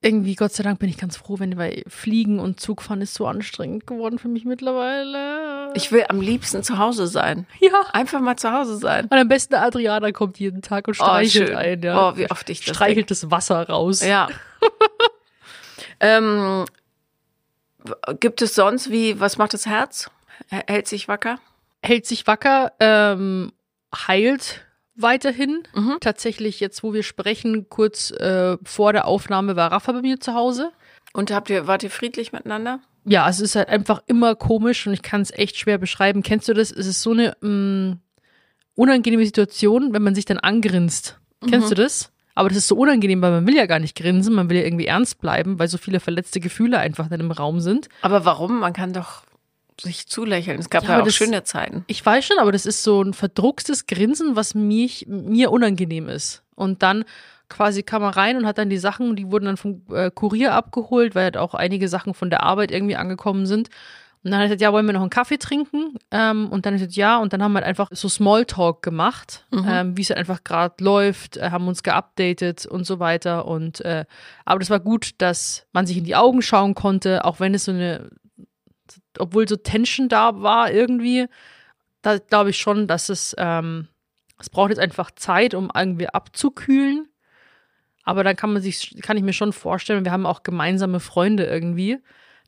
[0.00, 3.26] irgendwie, Gott sei Dank, bin ich ganz froh, wenn, weil Fliegen und Zugfahren ist so
[3.26, 5.72] anstrengend geworden für mich mittlerweile.
[5.74, 7.46] Ich will am liebsten zu Hause sein.
[7.60, 7.82] ja.
[7.92, 9.06] Einfach mal zu Hause sein.
[9.06, 11.56] Und am besten Adriana kommt jeden Tag und streichelt schön.
[11.56, 12.10] ein, ja.
[12.10, 14.04] Oh, wie oft ich das Streichelt das Wasser raus.
[14.04, 14.28] Ja.
[16.00, 16.64] ähm,
[18.20, 20.10] gibt es sonst wie, was macht das Herz?
[20.48, 21.38] Hält sich wacker?
[21.84, 23.52] Hält sich wacker, ähm,
[23.94, 25.64] heilt weiterhin.
[25.74, 25.98] Mhm.
[26.00, 30.34] Tatsächlich, jetzt wo wir sprechen, kurz äh, vor der Aufnahme war Rafa bei mir zu
[30.34, 30.72] Hause.
[31.12, 32.80] Und habt ihr, wart ihr friedlich miteinander?
[33.04, 36.22] Ja, es ist halt einfach immer komisch und ich kann es echt schwer beschreiben.
[36.22, 36.70] Kennst du das?
[36.70, 37.98] Es ist so eine mh,
[38.74, 41.20] unangenehme Situation, wenn man sich dann angrinst.
[41.46, 42.10] Kennst du das?
[42.34, 44.64] Aber das ist so unangenehm, weil man will ja gar nicht grinsen, man will ja
[44.64, 47.88] irgendwie ernst bleiben, weil so viele verletzte Gefühle einfach dann im Raum sind.
[48.02, 48.58] Aber warum?
[48.58, 49.22] Man kann doch
[49.80, 50.58] sich zulächeln.
[50.60, 51.84] Es gab Ja, ja, auch das- schöne Zeiten.
[51.88, 56.42] Ich weiß schon, aber das ist so ein verdruckstes Grinsen, was mich, mir unangenehm ist.
[56.54, 57.04] Und dann
[57.48, 60.54] quasi kam er rein und hat dann die Sachen, die wurden dann vom äh, Kurier
[60.54, 63.68] abgeholt, weil halt auch einige Sachen von der Arbeit irgendwie angekommen sind.
[64.22, 65.96] Und dann hat er gesagt, ja, wollen wir noch einen Kaffee trinken?
[66.10, 67.18] Ähm, und dann hat er gesagt, ja.
[67.18, 70.82] Und dann haben wir halt einfach so Smalltalk gemacht, ähm, wie es halt einfach gerade
[70.82, 73.44] läuft, äh, haben uns geupdatet und so weiter.
[73.46, 74.06] Und äh,
[74.46, 77.64] aber das war gut, dass man sich in die Augen schauen konnte, auch wenn es
[77.66, 78.08] so eine,
[79.18, 81.26] obwohl so Tension da war irgendwie,
[82.02, 83.88] da glaube ich schon, dass es, ähm,
[84.38, 87.08] es braucht jetzt einfach Zeit, um irgendwie abzukühlen.
[88.04, 91.46] Aber dann kann man sich, kann ich mir schon vorstellen, wir haben auch gemeinsame Freunde
[91.46, 91.98] irgendwie,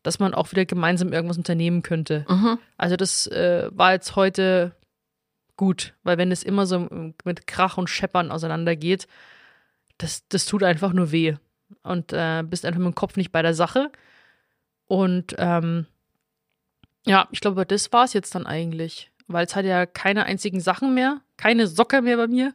[0.03, 2.27] dass man auch wieder gemeinsam irgendwas unternehmen könnte.
[2.77, 4.77] Also das äh, war jetzt heute
[5.57, 9.07] gut, weil wenn es immer so mit Krach und Scheppern auseinandergeht,
[9.96, 11.37] das, das tut einfach nur weh.
[11.83, 13.90] Und äh, bist einfach mit dem Kopf nicht bei der Sache.
[14.87, 15.87] Und ähm,
[17.07, 19.11] ja, ich glaube, das war es jetzt dann eigentlich.
[19.29, 22.55] Weil es hat ja keine einzigen Sachen mehr, keine Socke mehr bei mir.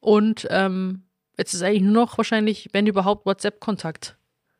[0.00, 1.02] Und ähm,
[1.36, 4.16] jetzt ist eigentlich nur noch wahrscheinlich, wenn überhaupt, WhatsApp-Kontakt.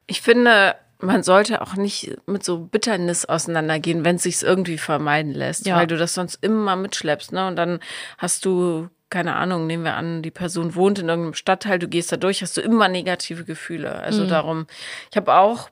[0.06, 5.32] Ich finde, man sollte auch nicht mit so Bitternis auseinandergehen, wenn es sich irgendwie vermeiden
[5.32, 5.76] lässt, Ja.
[5.76, 7.46] weil du das sonst immer mitschleppst, ne?
[7.46, 7.78] Und dann
[8.18, 12.10] hast du, keine Ahnung, nehmen wir an, die Person wohnt in irgendeinem Stadtteil, du gehst
[12.10, 13.94] da durch, hast du immer negative Gefühle.
[13.94, 14.66] Also darum,
[15.10, 15.68] ich habe auch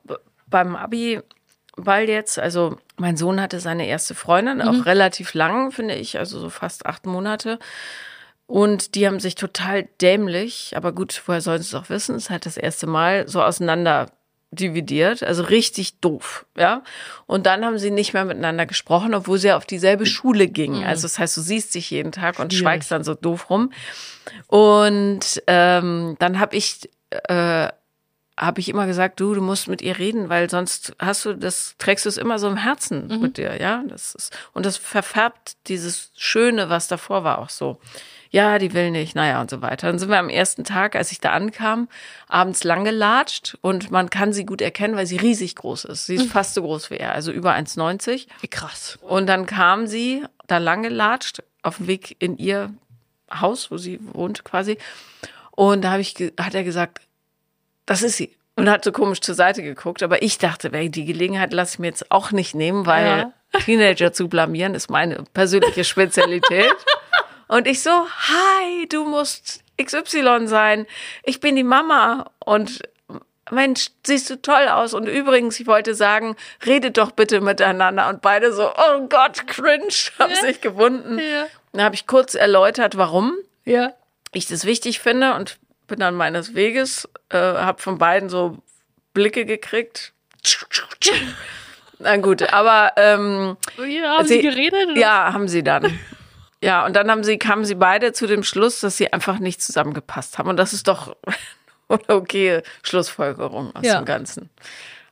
[0.47, 1.21] beim Abi
[1.77, 6.39] Ball jetzt, also mein Sohn hatte seine erste Freundin, auch relativ lang, finde ich, also
[6.39, 7.59] so fast acht Monate.
[8.47, 12.17] Und die haben sich total dämlich, aber gut, woher sollen sie es auch wissen?
[12.17, 14.11] Es ist halt das erste Mal so auseinander
[14.51, 16.83] dividiert, also richtig doof, ja.
[17.27, 20.85] Und dann haben sie nicht mehr miteinander gesprochen, obwohl sie auf dieselbe Schule gingen.
[20.85, 22.63] Also das heißt, du siehst dich jeden Tag und Schwierig.
[22.63, 23.73] schweigst dann so doof rum.
[24.49, 27.69] Und ähm, dann habe ich äh,
[28.37, 31.75] habe ich immer gesagt, du, du musst mit ihr reden, weil sonst hast du das,
[31.79, 33.83] trägst du es immer so im Herzen mit dir, ja.
[33.87, 37.79] Das ist, und das verfärbt dieses Schöne, was davor war, auch so.
[38.31, 39.89] Ja, die will nicht, naja, und so weiter.
[39.89, 41.89] Dann sind wir am ersten Tag, als ich da ankam,
[42.29, 46.07] abends lang gelatscht und man kann sie gut erkennen, weil sie riesig groß ist.
[46.07, 48.29] Sie ist fast so groß wie er, also über 1,90.
[48.51, 48.99] Krass.
[49.03, 52.73] Und dann kam sie da lang gelatscht auf dem Weg in ihr
[53.31, 54.79] Haus, wo sie wohnt quasi.
[55.51, 57.03] Und da habe ich, hat er gesagt,
[57.87, 58.37] das ist sie.
[58.55, 60.03] Und hat so komisch zur Seite geguckt.
[60.03, 63.33] Aber ich dachte, die Gelegenheit lasse ich mir jetzt auch nicht nehmen, weil Ja.
[63.65, 66.75] Teenager zu blamieren ist meine persönliche Spezialität.
[67.49, 70.87] Und ich so, hi, du musst XY sein.
[71.23, 72.31] Ich bin die Mama.
[72.45, 72.81] Und
[73.51, 74.95] Mensch, siehst du toll aus.
[74.95, 78.09] Und übrigens, ich wollte sagen, redet doch bitte miteinander.
[78.09, 81.19] Und beide so, oh Gott, cringe, haben sich gewunden.
[81.19, 81.47] Ja.
[81.73, 83.93] Dann habe ich kurz erläutert, warum Ja.
[84.33, 88.59] ich das wichtig finde und bin dann meines Weges, äh, habe von beiden so
[89.15, 90.13] Blicke gekriegt.
[91.99, 94.91] Na gut, aber ähm, ja haben sie, Sie- geredet?
[94.91, 95.01] oder?
[95.01, 95.99] ja, haben sie dann.
[96.61, 99.61] Ja, und dann haben sie, kamen sie beide zu dem Schluss, dass sie einfach nicht
[99.63, 100.49] zusammengepasst haben.
[100.49, 101.17] Und das ist doch
[101.89, 104.01] eine okaye Schlussfolgerung aus Ja.
[104.01, 104.49] dem Ganzen.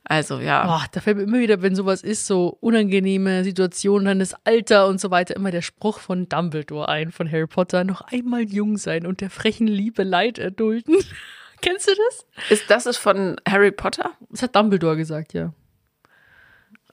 [0.03, 0.65] Also ja.
[0.65, 4.87] Boah, da fällt mir immer wieder, wenn sowas ist, so unangenehme Situationen, dann das Alter
[4.87, 8.77] und so weiter, immer der Spruch von Dumbledore ein, von Harry Potter, noch einmal jung
[8.77, 10.95] sein und der frechen Liebe Leid erdulden.
[11.61, 12.49] Kennst du das?
[12.49, 14.11] Ist, das ist von Harry Potter?
[14.29, 15.53] Das hat Dumbledore gesagt, ja.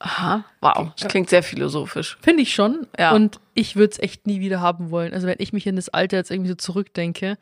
[0.01, 0.45] Aha.
[0.61, 0.93] Wow.
[0.97, 2.19] Das klingt sehr philosophisch.
[2.21, 2.87] Finde ich schon.
[2.99, 3.13] Ja.
[3.13, 5.13] Und ich würde es echt nie wieder haben wollen.
[5.13, 7.37] Also wenn ich mich in das Alter jetzt irgendwie so zurückdenke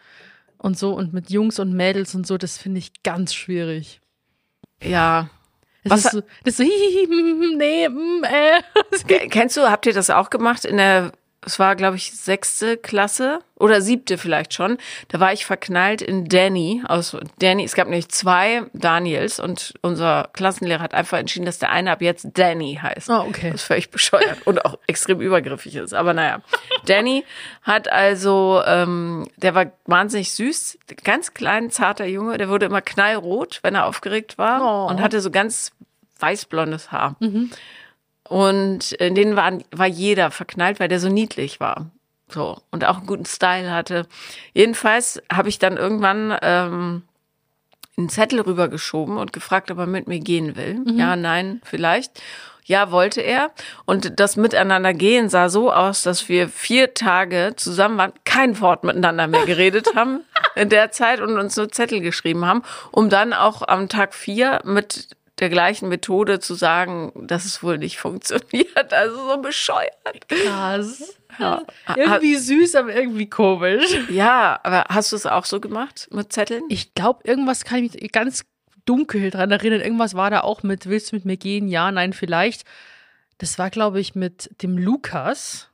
[0.56, 4.00] und so und mit Jungs und Mädels und so, das finde ich ganz schwierig.
[4.82, 5.28] Ja.
[5.88, 8.62] Das Was ist so, das ist so, hihihi, hm, nee, mm, äh.
[9.06, 11.12] Ke- Kennst du, habt ihr das auch gemacht in der,
[11.46, 14.76] es war glaube ich sechste Klasse oder siebte vielleicht schon.
[15.08, 17.64] Da war ich verknallt in Danny aus Danny.
[17.64, 22.02] Es gab nämlich zwei Daniels und unser Klassenlehrer hat einfach entschieden, dass der eine ab
[22.02, 23.08] jetzt Danny heißt.
[23.08, 23.52] Ah, okay.
[23.52, 25.94] Das ist völlig bescheuert und auch extrem übergriffig ist.
[25.94, 26.42] Aber naja,
[26.84, 27.24] Danny
[27.62, 32.36] hat also, ähm, der war wahnsinnig süß, ganz klein, zarter Junge.
[32.36, 34.90] Der wurde immer knallrot, wenn er aufgeregt war Oh.
[34.90, 35.70] und hatte so ganz
[36.18, 37.16] weißblondes Haar.
[38.28, 41.86] Und in den waren, war jeder verknallt, weil der so niedlich war.
[42.28, 42.58] So.
[42.70, 44.06] Und auch einen guten Style hatte.
[44.52, 47.02] Jedenfalls habe ich dann irgendwann ähm,
[47.96, 50.82] einen Zettel rübergeschoben und gefragt, ob er mit mir gehen will.
[50.96, 52.20] Ja, nein, vielleicht.
[52.64, 53.52] Ja, wollte er.
[53.84, 58.82] Und das Miteinander gehen sah so aus, dass wir vier Tage zusammen waren, kein Wort
[58.82, 60.22] miteinander mehr geredet haben
[60.56, 64.60] in der Zeit und uns nur Zettel geschrieben haben, um dann auch am Tag vier
[64.64, 68.92] mit der gleichen Methode zu sagen, dass es wohl nicht funktioniert.
[68.92, 70.28] Also so bescheuert.
[70.28, 71.16] Krass.
[71.38, 71.62] Ja.
[71.94, 73.98] Irgendwie süß, aber irgendwie komisch.
[74.08, 76.64] Ja, aber hast du es auch so gemacht mit Zetteln?
[76.68, 78.44] Ich glaube, irgendwas kann ich mich ganz
[78.86, 79.80] dunkel dran erinnern.
[79.80, 81.68] Irgendwas war da auch mit, willst du mit mir gehen?
[81.68, 82.64] Ja, nein, vielleicht.
[83.38, 85.68] Das war, glaube ich, mit dem Lukas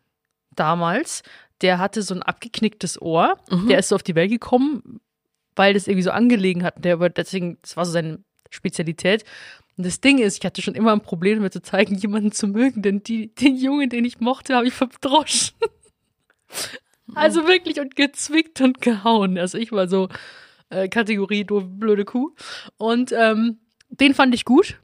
[0.51, 1.23] damals.
[1.61, 3.37] Der hatte so ein abgeknicktes Ohr.
[3.69, 5.01] Der ist so auf die Welt gekommen
[5.57, 6.83] weil das irgendwie so angelegen hat.
[6.85, 8.21] Der, deswegen, das war so seine
[8.53, 9.25] Spezialität.
[9.77, 12.47] Und das Ding ist, ich hatte schon immer ein Problem damit zu zeigen, jemanden zu
[12.47, 15.55] mögen, denn die, den Jungen, den ich mochte, habe ich verdroschen.
[17.15, 19.39] Also wirklich und gezwickt und gehauen.
[19.39, 20.09] Also ich war so
[20.71, 22.35] äh, Kategorie du blöde Kuh.
[22.77, 24.81] Und ähm, den fand ich gut.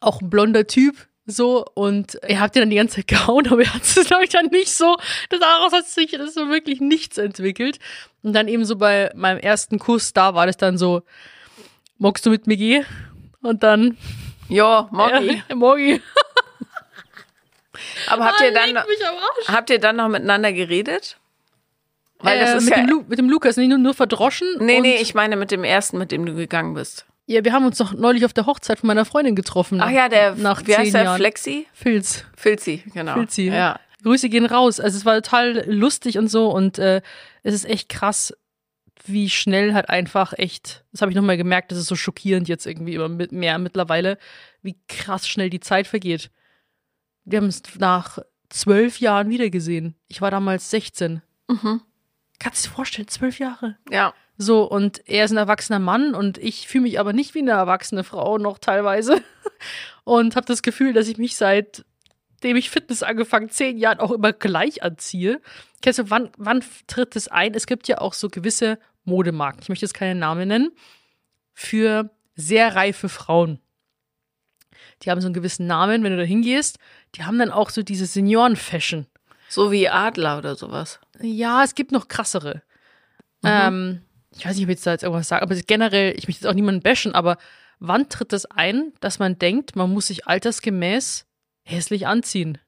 [0.00, 0.96] Auch ein blonder Typ,
[1.26, 1.64] so.
[1.74, 4.30] Und er hat den dann die ganze Zeit gehauen, aber er hat es, glaube ich,
[4.30, 4.96] dann nicht so.
[5.30, 7.78] Daraus hat sich das so wirklich nichts entwickelt.
[8.22, 11.02] Und dann eben so bei meinem ersten Kuss, da war das dann so,
[12.02, 12.84] magst du mit mir gehen?
[13.42, 13.96] Und dann,
[14.48, 15.42] Ja, Moggi.
[15.48, 16.00] ja, Morgi.
[18.08, 18.84] Aber habt ihr Ah, dann,
[19.48, 21.16] habt ihr dann noch miteinander geredet?
[22.18, 24.46] Weil das äh, ist mit, ja, dem Lu mit dem Lukas, nicht nur, nur verdroschen.
[24.60, 27.06] nee, nee, ich meine mit dem ersten, mit dem du gegangen bist.
[27.26, 29.80] Ja, wir haben uns doch neulich auf der Hochzeit von meiner Freundin getroffen.
[29.80, 31.16] Ach ja, der, nach wie heißt der, Jahren.
[31.16, 31.66] Flexi?
[31.72, 32.24] Filz.
[32.36, 33.14] Filzi, genau.
[33.14, 33.48] Filzi.
[33.48, 33.80] Ja.
[34.02, 34.78] Grüße gehen raus.
[34.80, 37.00] Also es war total lustig und so und äh,
[37.42, 38.34] es ist echt krass,
[39.04, 42.66] wie schnell halt einfach echt, das habe ich nochmal gemerkt, das ist so schockierend jetzt
[42.66, 44.18] irgendwie immer mit mehr mittlerweile,
[44.62, 46.30] wie krass schnell die Zeit vergeht.
[47.24, 49.94] Wir haben es nach zwölf Jahren wiedergesehen.
[50.08, 51.22] Ich war damals 16.
[51.48, 51.82] Mhm.
[52.38, 53.76] Kannst du dir vorstellen, zwölf Jahre?
[53.90, 54.14] Ja.
[54.36, 57.52] So, und er ist ein erwachsener Mann und ich fühle mich aber nicht wie eine
[57.52, 59.22] erwachsene Frau noch teilweise.
[60.04, 64.32] Und habe das Gefühl, dass ich mich seitdem ich Fitness angefangen, zehn Jahren auch immer
[64.32, 65.40] gleich anziehe.
[65.80, 67.54] Kennst du, wann, wann tritt es ein?
[67.54, 70.70] Es gibt ja auch so gewisse Modemarken, ich möchte jetzt keine Namen nennen,
[71.52, 73.60] für sehr reife Frauen.
[75.02, 76.78] Die haben so einen gewissen Namen, wenn du da hingehst.
[77.14, 79.06] Die haben dann auch so diese Senioren-Fashion.
[79.48, 81.00] So wie Adler oder sowas.
[81.20, 82.62] Ja, es gibt noch krassere.
[83.42, 83.50] Mhm.
[83.50, 84.02] Ähm,
[84.34, 86.46] ich weiß nicht, ob ich jetzt da jetzt irgendwas sage, aber generell, ich möchte jetzt
[86.46, 87.36] auch niemanden bashen, aber
[87.78, 91.26] wann tritt das ein, dass man denkt, man muss sich altersgemäß
[91.64, 92.58] hässlich anziehen?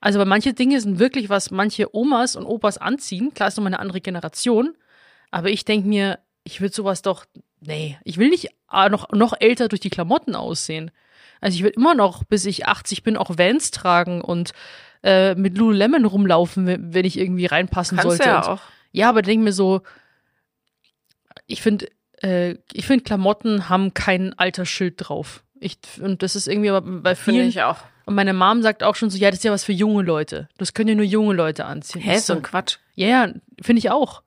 [0.00, 3.34] Also, weil manche Dinge sind wirklich, was manche Omas und Opas anziehen.
[3.34, 4.74] Klar ist nochmal eine andere Generation,
[5.30, 7.24] aber ich denke mir, ich würde sowas doch,
[7.60, 10.90] nee, ich will nicht ah, noch, noch älter durch die Klamotten aussehen.
[11.40, 14.52] Also ich will immer noch, bis ich 80 bin, auch Vans tragen und
[15.02, 18.28] äh, mit Lululemon rumlaufen, wenn ich irgendwie reinpassen Kannst sollte.
[18.28, 18.60] ja und, auch.
[18.92, 19.82] ja, aber denk mir so,
[21.46, 21.88] ich finde,
[22.22, 25.42] äh, ich finde Klamotten haben kein Altersschild drauf.
[25.58, 27.48] Ich, und das ist irgendwie aber bei Finde vielen.
[27.48, 27.78] ich auch.
[28.06, 30.48] Und meine Mom sagt auch schon so, ja, das ist ja was für junge Leute.
[30.58, 32.02] Das können ja nur junge Leute anziehen.
[32.02, 32.78] Hä, so ein Quatsch.
[32.94, 34.22] ja, ja, finde ich auch.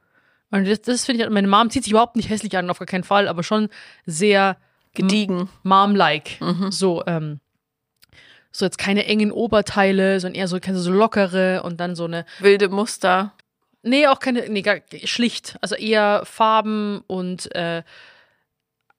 [0.54, 2.86] Und das, das finde ich, meine Mom zieht sich überhaupt nicht hässlich an, auf gar
[2.86, 3.70] keinen Fall, aber schon
[4.06, 4.56] sehr
[4.94, 5.50] Gediegen.
[5.64, 6.40] Mom-like.
[6.40, 6.72] Mhm.
[6.72, 7.40] So, ähm,
[8.52, 12.28] so jetzt keine engen Oberteile, sondern eher so, du, so lockere und dann so eine,
[12.38, 13.34] Wilde Muster.
[13.82, 15.58] nee, auch keine, nee, gar, schlicht.
[15.62, 17.82] Also eher Farben und äh,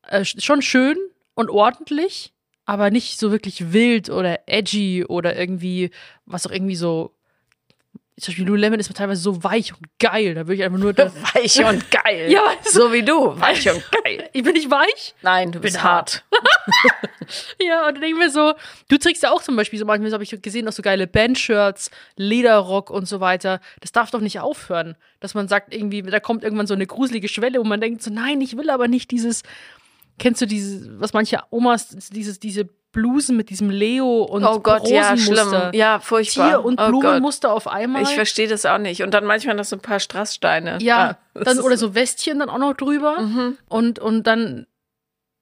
[0.08, 0.96] äh, schon schön
[1.34, 2.32] und ordentlich,
[2.64, 5.92] aber nicht so wirklich wild oder edgy oder irgendwie,
[6.26, 7.14] was auch irgendwie so,
[8.20, 10.96] zum Beispiel Lululemon ist teilweise so weich und geil, da würde ich einfach nur,
[11.34, 12.30] Weich und geil.
[12.30, 13.38] Ja, so wie du.
[13.40, 14.28] Weich und geil.
[14.32, 16.24] ich bin nicht weich, Nein, du bist Bin hart.
[17.58, 18.52] Ja, und dann denke ich mir so,
[18.88, 21.06] du trägst ja auch zum Beispiel so manchmal, so habe ich gesehen, auch so geile
[21.06, 23.60] Bandshirts, Lederrock und so weiter.
[23.80, 27.28] Das darf doch nicht aufhören, dass man sagt, irgendwie, da kommt irgendwann so eine gruselige
[27.28, 29.42] Schwelle, wo man denkt so, nein, ich will aber nicht dieses,
[30.18, 34.88] kennst du dieses, was manche Omas, dieses, diese Blusen mit diesem Leo und Oh Gott,
[34.88, 35.52] ja, schlimm.
[35.72, 36.48] Ja, furchtbar.
[36.48, 37.00] Tier- und oh Gott.
[37.02, 38.00] Blumenmuster auf einmal.
[38.02, 39.02] Ich verstehe das auch nicht.
[39.02, 40.78] Und dann manchmal noch so ein paar Strasssteine.
[40.80, 43.20] Ja, das dann, oder so Westchen dann auch noch drüber.
[43.20, 43.58] Mhm.
[43.68, 44.66] Und, und dann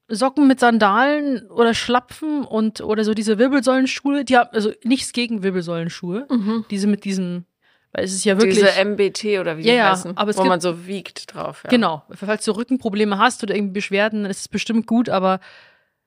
[0.08, 5.42] Socken mit Sandalen oder Schlapfen und oder so diese Wirbelsäulenschuhe, die haben, also nichts gegen
[5.42, 6.64] Wirbelsäulenschuhe, Mhm.
[6.70, 7.44] diese mit diesem,
[7.92, 10.36] weil es ist ja wirklich, Diese MBT oder wie Ja, die ja, heißen, aber es
[10.36, 11.62] wo gibt- man so wiegt drauf.
[11.64, 11.70] Ja.
[11.70, 15.40] genau, falls du Rückenprobleme hast oder irgendwie Beschwerden, dann ist es bestimmt gut, aber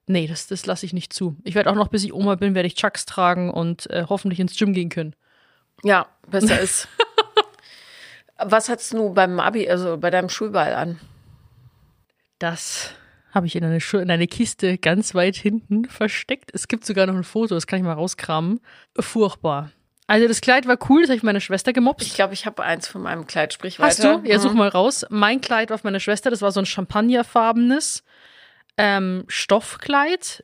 [0.08, 1.36] nee, das, das lasse ich nicht zu.
[1.44, 4.40] Ich werde auch noch, bis ich Oma bin, werde ich Chucks tragen und äh, hoffentlich
[4.40, 5.16] ins Gym gehen können.
[5.84, 6.88] Ja, besser ist.
[8.38, 11.00] Was hattest du beim Abi, also bei deinem Schulball an?
[12.40, 12.92] Das
[13.34, 16.52] habe ich in eine, in eine Kiste ganz weit hinten versteckt.
[16.54, 18.60] Es gibt sogar noch ein Foto, das kann ich mal rauskramen.
[19.00, 19.72] Furchtbar.
[20.08, 22.06] Also das Kleid war cool, das habe ich meiner Schwester gemobst.
[22.08, 23.54] Ich glaube, ich habe eins von meinem Kleid.
[23.54, 24.20] Sprich Hast weiter.
[24.20, 24.30] du?
[24.30, 24.60] Ja, such Mhm.
[24.60, 25.06] mal raus.
[25.10, 28.04] Mein Kleid war von meiner Schwester, das war so ein champagnerfarbenes
[28.78, 30.44] ähm, Stoffkleid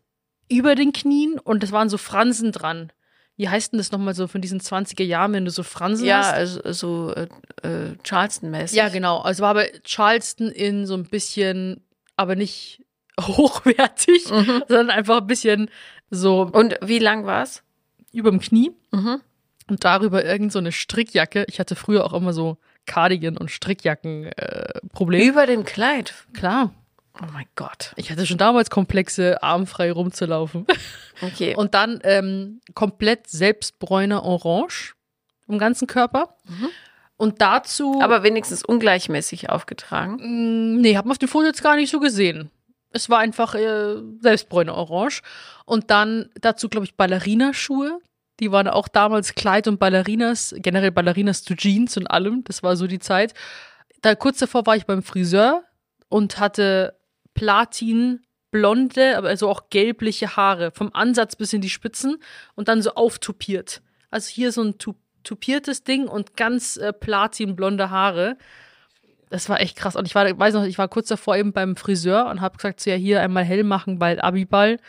[0.49, 2.91] über den Knien und das waren so Fransen dran.
[3.37, 6.19] Wie heißt denn das nochmal so von diesen 20er Jahren, wenn du so Fransen Ja,
[6.19, 6.33] hast?
[6.33, 7.27] also so äh,
[7.67, 8.77] äh, Charleston-mäßig.
[8.77, 9.19] Ja, genau.
[9.19, 11.81] Also war aber Charleston in so ein bisschen,
[12.17, 12.83] aber nicht
[13.19, 14.63] hochwertig, Mhm.
[14.67, 15.69] sondern einfach ein bisschen
[16.09, 17.63] so Und wie lang war's?
[18.11, 19.21] überm Knie Mhm.
[19.69, 21.45] und darüber irgend so eine Strickjacke.
[21.47, 25.23] Ich hatte früher auch immer so Cardigan und Strickjacken äh, Probleme.
[25.25, 26.13] Über dem Kleid.
[26.33, 26.73] Klar.
[27.19, 27.93] Oh mein Gott.
[27.97, 30.65] Ich hatte schon damals Komplexe, armfrei rumzulaufen.
[31.23, 31.55] Okay.
[31.55, 34.95] Und dann ähm, komplett selbstbräuner Orange
[35.47, 36.35] im ganzen Körper.
[36.45, 36.69] Mhm.
[37.15, 38.01] Und dazu.
[38.01, 40.15] Aber wenigstens ungleichmäßig aufgetragen.
[40.15, 42.49] Mm, Nee, hab man auf dem Foto jetzt gar nicht so gesehen.
[42.89, 45.21] Es war einfach äh, Selbstbräune orange.
[45.65, 47.99] Und dann dazu, glaube ich, Ballerinaschuhe.
[48.39, 52.43] Die waren auch damals Kleid und Ballerinas, generell Ballerinas zu Jeans und allem.
[52.45, 53.35] Das war so die Zeit.
[54.01, 55.63] Da kurz davor war ich beim Friseur
[56.09, 56.95] und hatte
[57.33, 60.71] Platin blonde, aber also auch gelbliche Haare.
[60.71, 62.17] Vom Ansatz bis in die Spitzen
[62.55, 63.81] und dann so auftupiert.
[64.09, 68.37] Also hier so ein tu tupiertes Ding und ganz äh, platinblonde Haare.
[69.29, 69.95] Das war echt krass.
[69.95, 72.79] Und ich war, weiß noch, ich war kurz davor eben beim Friseur und habe gesagt,
[72.79, 74.79] so ja, hier einmal hell machen, bald Abiball.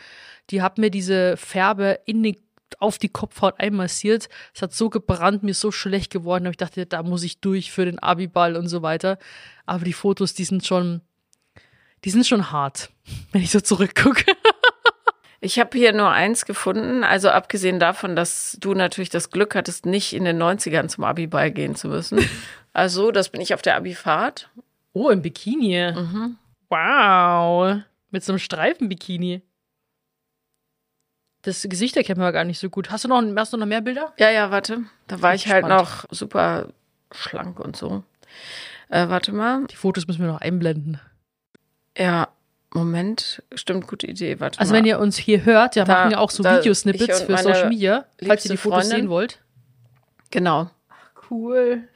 [0.49, 2.41] Die hat mir diese Färbe in die,
[2.79, 4.27] auf die Kopfhaut einmassiert.
[4.55, 6.45] Es hat so gebrannt, mir ist so schlecht geworden.
[6.45, 9.19] Aber ich dachte, da muss ich durch für den Abiball und so weiter.
[9.67, 11.01] Aber die Fotos, die sind schon,
[12.03, 12.89] die sind schon hart,
[13.31, 14.31] wenn ich so zurückgucke.
[15.41, 19.85] Ich habe hier nur eins gefunden, also abgesehen davon, dass du natürlich das Glück hattest,
[19.85, 22.19] nicht in den 90ern zum Abiball gehen zu müssen.
[22.75, 24.49] Also, das bin ich auf der Abifahrt.
[24.93, 25.93] Oh, im Bikini.
[26.69, 27.83] Wow.
[28.09, 29.43] Mit so einem Streifenbikini.
[31.43, 32.89] Das Gesicht erkennt man gar nicht so gut.
[32.89, 34.11] Hast du noch, hast du noch mehr Bilder?
[34.17, 34.85] Ja, ja, warte.
[35.05, 36.69] Da war ich halt noch super
[37.11, 38.03] schlank und so.
[38.89, 39.67] Äh, warte mal.
[39.67, 40.99] Die Fotos müssen wir noch einblenden.
[41.97, 42.27] Ja,
[42.73, 43.43] Moment.
[43.53, 44.39] Stimmt, gute Idee.
[44.39, 44.79] Warte Also mal.
[44.79, 47.69] wenn ihr uns hier hört, wir Da- machen ja auch so Videosnippets und für Social
[47.69, 49.01] Media, falls ihr die Fotos Freundin.
[49.01, 49.39] sehen wollt.
[50.31, 50.69] Genau.
[51.29, 51.87] Cool.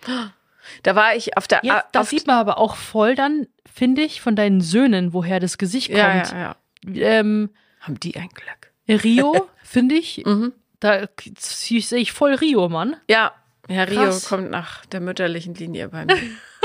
[0.83, 4.21] Da war ich auf der Jetzt, da sieht man aber auch voll dann, finde ich,
[4.21, 5.99] von deinen Söhnen, woher das Gesicht kommt.
[5.99, 6.55] ja, ja,
[6.85, 7.01] ja.
[7.19, 9.01] Ähm, Haben die ein Glück.
[9.03, 10.53] Rio, finde ich, Mhm.
[10.79, 11.07] da
[11.39, 12.95] sehe ich voll Rio, Mann.
[13.09, 13.31] Ja,
[13.67, 14.27] ja Rio Krass.
[14.29, 16.15] kommt nach der mütterlichen Linie bei mir.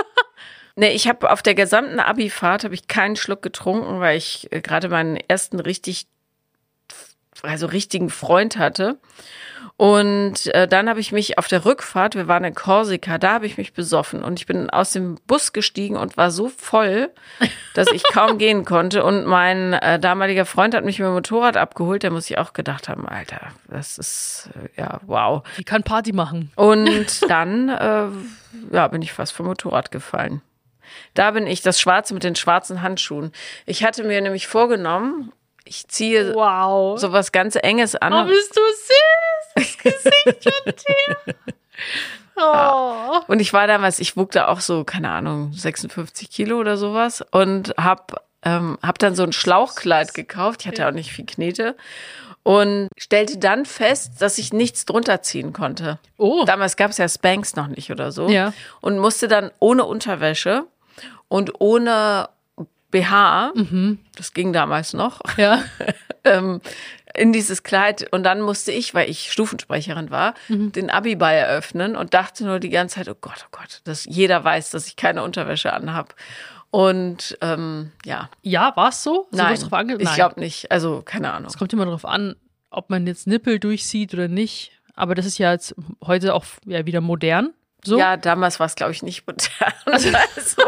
[0.76, 4.61] nee, ich habe auf der gesamten Abifahrt habe ich keinen Schluck getrunken, weil ich äh,
[4.61, 6.06] gerade meinen ersten richtig
[7.42, 8.98] also richtigen Freund hatte.
[9.76, 13.46] Und äh, dann habe ich mich auf der Rückfahrt, wir waren in Korsika, da habe
[13.46, 17.11] ich mich besoffen und ich bin aus dem Bus gestiegen und war so voll,
[17.74, 19.02] dass ich kaum gehen konnte.
[19.02, 22.04] Und mein äh, damaliger Freund hat mich mit dem Motorrad abgeholt.
[22.04, 25.42] Da muss ich auch gedacht haben, Alter, das ist äh, ja wow.
[25.58, 26.52] Die kann Party machen.
[26.54, 28.06] Und dann äh,
[28.72, 30.42] ja, bin ich fast vom Motorrad gefallen.
[31.14, 33.33] Da bin ich, das Schwarze mit den schwarzen Handschuhen.
[33.66, 35.33] Ich hatte mir nämlich vorgenommen,
[35.64, 36.98] ich ziehe Wow.
[36.98, 38.12] so was ganz Enges an.
[38.12, 39.55] Oh, bist du süß.
[39.55, 41.35] Das Gesicht von dir.
[42.37, 43.20] Oh.
[43.28, 47.24] Und ich war damals, ich wog da auch so, keine Ahnung, 56 Kilo oder sowas
[47.31, 50.62] und hab, ähm, hab dann so ein Schlauchkleid gekauft.
[50.62, 51.76] Ich hatte auch nicht viel Knete.
[52.44, 56.00] Und stellte dann fest, dass ich nichts drunter ziehen konnte.
[56.16, 56.42] Oh.
[56.44, 58.28] Damals gab es ja Spanks noch nicht oder so.
[58.28, 58.52] Ja.
[58.81, 60.64] Und musste dann ohne Unterwäsche
[61.33, 62.29] und ohne
[62.90, 63.99] BH, Mhm.
[64.16, 65.62] das ging damals noch, Ja.
[66.25, 66.61] ähm,
[67.14, 68.07] in dieses Kleid.
[68.12, 70.73] Und dann musste ich, weil ich Stufensprecherin war, Mhm.
[70.73, 74.45] den Abiball eröffnen und dachte nur die ganze Zeit, oh Gott, oh Gott, dass jeder
[74.45, 76.14] weiß, dass ich keine Unterwäsche anhab.
[76.71, 79.27] Und ähm, ja, Ja, war es so?
[79.31, 80.14] Nein, ange- ich Nein.
[80.14, 80.71] glaube nicht.
[80.71, 81.49] Also keine Ahnung.
[81.51, 82.35] Es kommt immer darauf an,
[82.71, 84.73] ob man jetzt Nippel durchsieht oder nicht.
[84.95, 87.53] Aber das ist ja jetzt heute auch ja, wieder modern.
[87.85, 87.99] So.
[87.99, 89.73] Ja, damals war es, glaube ich, nicht modern.
[89.85, 90.62] Also,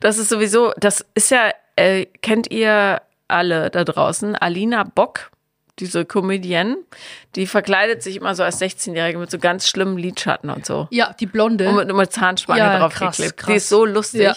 [0.00, 5.30] das ist sowieso, das ist ja, äh, kennt ihr alle da draußen, Alina Bock,
[5.78, 6.76] diese Comedienne,
[7.36, 10.88] die verkleidet sich immer so als 16-Jährige mit so ganz schlimmen Lidschatten und so.
[10.90, 11.68] Ja, die Blonde.
[11.68, 13.36] Und mit, mit Zahnspange Ja, draufgeklebt.
[13.36, 14.22] krass, Die ist so lustig.
[14.22, 14.36] Ja.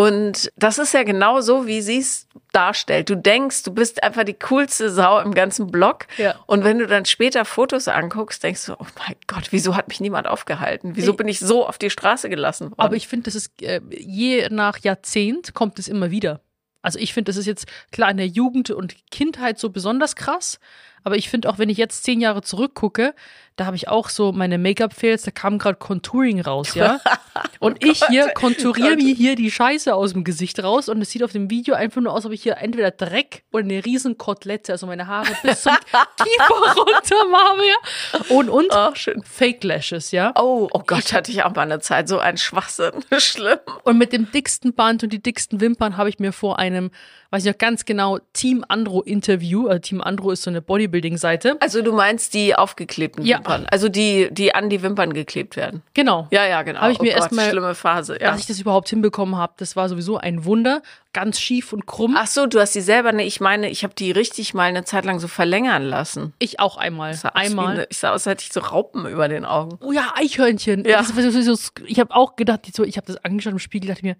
[0.00, 3.10] Und das ist ja genau so, wie sie es darstellt.
[3.10, 6.06] Du denkst, du bist einfach die coolste Sau im ganzen Block.
[6.16, 6.36] Ja.
[6.46, 10.00] Und wenn du dann später Fotos anguckst, denkst du, oh mein Gott, wieso hat mich
[10.00, 10.96] niemand aufgehalten?
[10.96, 12.78] Wieso bin ich so auf die Straße gelassen worden?
[12.80, 16.40] Aber ich finde, das ist äh, je nach Jahrzehnt kommt es immer wieder.
[16.80, 20.58] Also ich finde, das ist jetzt klar in der Jugend und Kindheit so besonders krass.
[21.04, 23.14] Aber ich finde auch, wenn ich jetzt zehn Jahre zurückgucke,
[23.56, 26.98] da habe ich auch so meine Make-up-Fails, da kam gerade Contouring raus, ja.
[27.58, 31.22] Und ich hier konturiere mir hier die Scheiße aus dem Gesicht raus und es sieht
[31.22, 34.72] auf dem Video einfach nur aus, ob ich hier entweder Dreck oder eine riesen Kotelette,
[34.72, 35.72] also meine Haare bis zum
[36.16, 38.36] Kiefer runter habe, ja.
[38.36, 39.22] Und, und schön.
[39.22, 40.32] Fake Lashes, ja.
[40.36, 42.08] Oh, oh Gott, hatte ich auch mal eine Zeit.
[42.08, 42.92] So ein Schwachsinn.
[43.18, 43.58] Schlimm.
[43.84, 46.90] Und mit dem dicksten Band und die dicksten Wimpern habe ich mir vor einem,
[47.30, 51.56] weiß ich noch ganz genau, Team Andro Interview, also Team Andro ist so eine Bodybuilding-Seite.
[51.60, 53.38] Also du meinst die aufgeklebten Ja.
[53.38, 53.66] Wimpern.
[53.70, 55.82] Also die, die an die Wimpern geklebt werden.
[55.94, 56.26] Genau.
[56.30, 56.80] Ja, ja, genau.
[56.80, 58.14] Habe ich mir oh Gott, erstmal- schlimme Phase.
[58.20, 58.30] Ja.
[58.32, 60.82] Dass ich das überhaupt hinbekommen habe, das war sowieso ein Wunder.
[61.12, 62.14] Ganz schief und krumm.
[62.16, 64.84] Ach so, du hast die selber, ne, ich meine, ich habe die richtig mal eine
[64.84, 66.34] Zeit lang so verlängern lassen.
[66.38, 67.12] Ich auch einmal.
[67.14, 67.66] Ich sah aus wie Einmal.
[67.74, 69.76] eine- Ich sah aus, als hätte ich so Raupen über den Augen.
[69.82, 70.84] Oh ja, Eichhörnchen.
[70.84, 70.98] Ja.
[70.98, 74.16] Das so, so, ich habe auch gedacht, ich habe das angeschaut im Spiegel, dachte mir,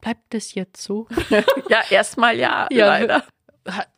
[0.00, 1.06] bleibt das jetzt so?
[1.68, 3.24] Ja, erstmal ja, Ja, leider.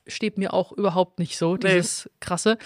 [0.07, 2.59] Steht mir auch überhaupt nicht so, dieses krasse.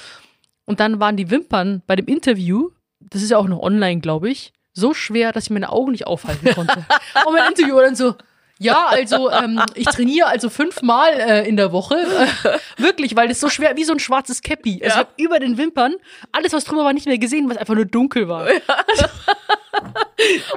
[0.64, 2.70] Und dann waren die Wimpern bei dem Interview,
[3.01, 6.07] das ist ja auch noch online, glaube ich, so schwer, dass ich meine Augen nicht
[6.07, 6.84] aufhalten konnte.
[7.26, 8.14] und mein Interviewer dann so,
[8.59, 11.94] ja, also ähm, ich trainiere also fünfmal äh, in der Woche.
[11.96, 14.80] Äh, wirklich, weil das so schwer, wie so ein schwarzes Käppi.
[14.82, 14.88] Also Ja.
[14.90, 15.94] ich habe über den Wimpern,
[16.32, 18.46] alles was drüber war, nicht mehr gesehen, was einfach nur dunkel war.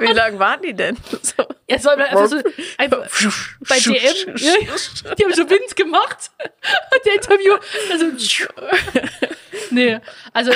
[0.00, 0.96] Wie lang waren die denn?
[1.22, 1.44] So.
[1.70, 2.36] Ja, war einfach so,
[2.78, 3.06] einfach,
[3.68, 4.54] bei DM, ja,
[5.14, 6.32] die haben so Wind gemacht.
[6.42, 7.54] Und der Interview,
[7.92, 8.06] also,
[9.70, 10.00] nee,
[10.32, 10.50] also,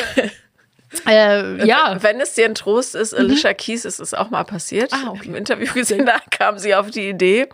[1.07, 4.93] äh, ja, Wenn es dir ein Trost ist, Alicia Keys ist es auch mal passiert.
[4.93, 5.29] Ah, okay.
[5.29, 7.49] Im Interview gesehen, da kam sie auf die Idee,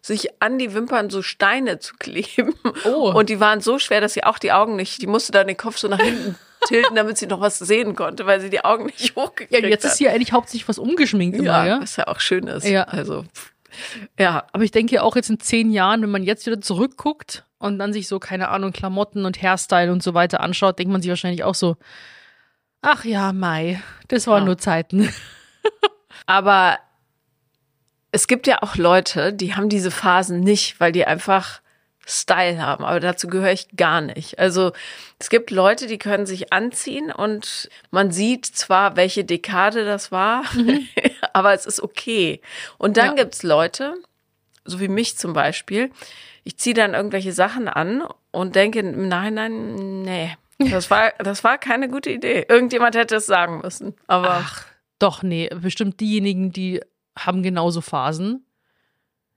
[0.00, 2.54] sich an die Wimpern so Steine zu kleben.
[2.84, 3.12] Oh.
[3.12, 5.56] Und die waren so schwer, dass sie auch die Augen nicht, die musste dann den
[5.56, 6.36] Kopf so nach hinten
[6.66, 9.84] tilten, damit sie noch was sehen konnte, weil sie die Augen nicht hochgekriegt ja, jetzt
[9.84, 9.92] hat.
[9.92, 11.80] ist hier eigentlich hauptsächlich was umgeschminkt immer, ja, ja.
[11.80, 12.66] was ja auch schön ist.
[12.66, 12.84] Ja.
[12.84, 13.24] Also,
[14.18, 17.78] ja, Aber ich denke auch jetzt in zehn Jahren, wenn man jetzt wieder zurückguckt und
[17.78, 21.10] dann sich so, keine Ahnung, Klamotten und Hairstyle und so weiter anschaut, denkt man sich
[21.10, 21.76] wahrscheinlich auch so,
[22.82, 24.46] ach ja, Mai, das waren Ja.
[24.46, 25.08] nur Zeiten.
[26.26, 26.78] Aber
[28.12, 31.60] es gibt ja auch Leute, die haben diese Phasen nicht, weil die einfach
[32.06, 32.84] Style haben.
[32.84, 34.38] Aber dazu gehöre ich gar nicht.
[34.38, 34.72] Also
[35.18, 40.44] es gibt Leute, die können sich anziehen und man sieht zwar, welche Dekade das war,
[41.34, 42.40] aber es ist okay.
[42.78, 43.24] Und dann Ja.
[43.24, 43.94] gibt's Leute,
[44.64, 45.90] so wie mich zum Beispiel,
[46.44, 51.58] ich ziehe dann irgendwelche Sachen an und denke im Nachhinein, nee, das war, das war
[51.58, 52.46] keine gute Idee.
[52.48, 53.94] Irgendjemand hätte es sagen müssen.
[54.06, 54.64] Aber Ach,
[54.98, 56.80] doch, nee, bestimmt diejenigen, die
[57.18, 58.44] haben genauso Phasen.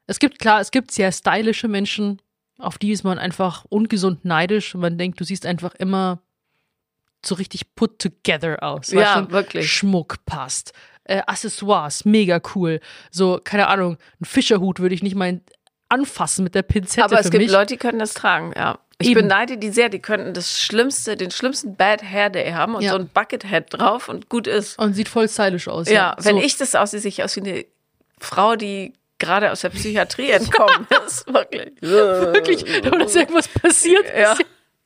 [0.07, 2.22] Es gibt, klar, es gibt sehr stylische Menschen,
[2.57, 6.22] auf die ist man einfach ungesund neidisch und man denkt, du siehst einfach immer
[7.26, 8.91] so richtig put together aus.
[8.91, 9.32] Ja, du?
[9.32, 9.72] wirklich.
[9.72, 10.74] Schmuck passt.
[11.03, 12.80] Äh, Accessoires, mega cool.
[13.11, 15.41] So, keine Ahnung, ein Fischerhut würde ich nicht mal
[15.89, 17.51] anfassen mit der Pinzette Aber es gibt mich.
[17.51, 18.80] Leute, die können das tragen, ja.
[19.01, 19.21] Ich Eben.
[19.21, 22.91] beneide die sehr, die könnten das schlimmste, den schlimmsten Bad Hair Day haben und Ja.
[22.91, 24.77] so ein Buckethead drauf und gut ist.
[24.79, 25.89] und sieht voll stylisch aus.
[25.89, 26.41] Ja, wenn so.
[26.43, 27.65] ich das aussehe, sehe ich aus wie eine
[28.19, 31.27] Frau, die gerade aus der Psychiatrie entkommen ist.
[31.31, 31.71] Wirklich.
[31.81, 34.05] wirklich, da ist irgendwas passiert.
[34.17, 34.35] Ja.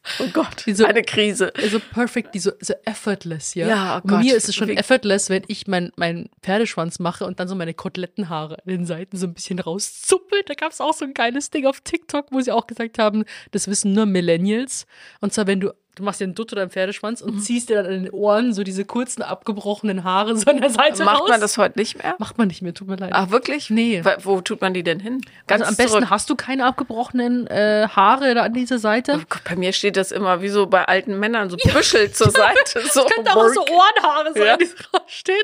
[0.20, 0.86] Oh Gott, Wieso?
[0.86, 1.52] eine Krise.
[1.70, 3.68] so perfect, die so, so effortless, ja.
[3.68, 7.40] Ja, oh bei mir ist es schon effortless, wenn ich meinen mein Pferdeschwanz mache und
[7.40, 10.50] dann so meine Kotelettenhaare an den Seiten so ein bisschen rauszuppelt.
[10.50, 13.26] Da gab es auch so ein geiles Ding auf TikTok, wo sie auch gesagt haben,
[13.52, 14.86] das wissen nur Millennials.
[15.22, 17.30] Und zwar, wenn du, du machst dir einen Dutt oder einen Pferdeschwanz Mhm.
[17.30, 20.70] und ziehst dir dann an den Ohren so diese kurzen, abgebrochenen Haare so an der
[20.70, 21.30] Seite Macht raus.
[21.30, 22.16] man das heute nicht mehr?
[22.20, 23.12] Macht man nicht mehr, tut mir leid.
[23.14, 23.70] Ach, wirklich?
[23.70, 24.04] Nee.
[24.04, 25.22] Wa- Wo tut man die denn hin?
[25.50, 26.10] also am besten zurück.
[26.10, 29.14] hast du keine abgebrochenen äh, Haare da an dieser Seite.
[29.16, 32.30] Oh Gott, Bei mir steht das immer wie so bei alten Männern, so Büschel zur
[32.32, 32.82] Seite.
[32.92, 34.58] So könnte auch so Ohrenhaare sein, Ja.
[34.58, 35.44] die so rausstehen.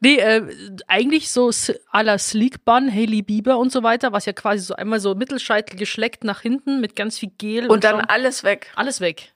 [0.00, 0.42] Nee, äh,
[0.88, 4.74] eigentlich so à la Sleek Bun, Hailey Bieber und so weiter, was ja quasi so
[4.74, 8.04] einmal so Mittelscheitel geschleckt nach hinten mit ganz viel Gel Und dann Schaum.
[8.08, 8.70] alles weg.
[8.76, 9.32] alles weg.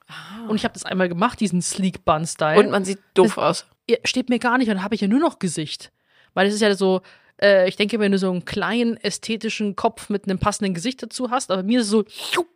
[0.49, 2.59] Und ich habe das einmal gemacht, diesen Sleek Bun Style.
[2.59, 3.67] Und man sieht doof aus.
[3.89, 5.93] Ja, steht mir gar nicht, dann habe ich ja nur noch Gesicht.
[6.35, 7.03] Weil es ist ja so,
[7.41, 11.31] äh, ich denke, wenn du so einen kleinen ästhetischen Kopf mit einem passenden Gesicht dazu
[11.31, 12.05] hast, aber mir ist es so,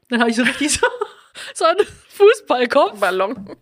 [0.09, 0.87] dann habe ich so richtig so,
[1.55, 3.01] so einen Fußballkopf.
[3.01, 3.57] Ballon.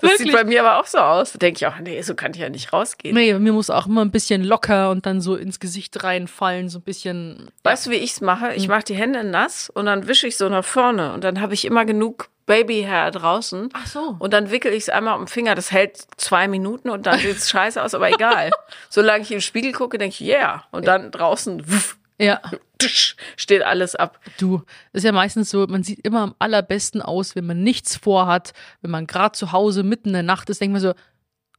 [0.00, 0.28] Das Wirklich.
[0.28, 1.32] sieht bei mir aber auch so aus.
[1.32, 3.14] Da denke ich auch, nee, so kann ich ja nicht rausgehen.
[3.14, 6.78] Nee, mir muss auch immer ein bisschen locker und dann so ins Gesicht reinfallen, so
[6.78, 7.50] ein bisschen.
[7.62, 8.48] Weißt du, wie ich's mache?
[8.48, 8.56] Hm.
[8.56, 11.54] Ich mache die Hände nass und dann wische ich so nach vorne und dann habe
[11.54, 13.68] ich immer genug Babyhair draußen.
[13.72, 14.16] Ach so.
[14.18, 15.54] Und dann wickel ich es einmal um den Finger.
[15.54, 18.50] Das hält zwei Minuten und dann sieht's scheiße aus, aber egal.
[18.88, 20.64] Solange ich im Spiegel gucke, denke ich, yeah.
[20.70, 22.40] Und dann draußen wuff, Ja,
[22.80, 24.18] tsch, steht alles ab.
[24.38, 24.62] du,
[24.92, 28.90] ist ja meistens so, man sieht immer am allerbesten aus, wenn man nichts vorhat, wenn
[28.90, 30.94] man gerade zu Hause mitten in der Nacht ist, denkt man so,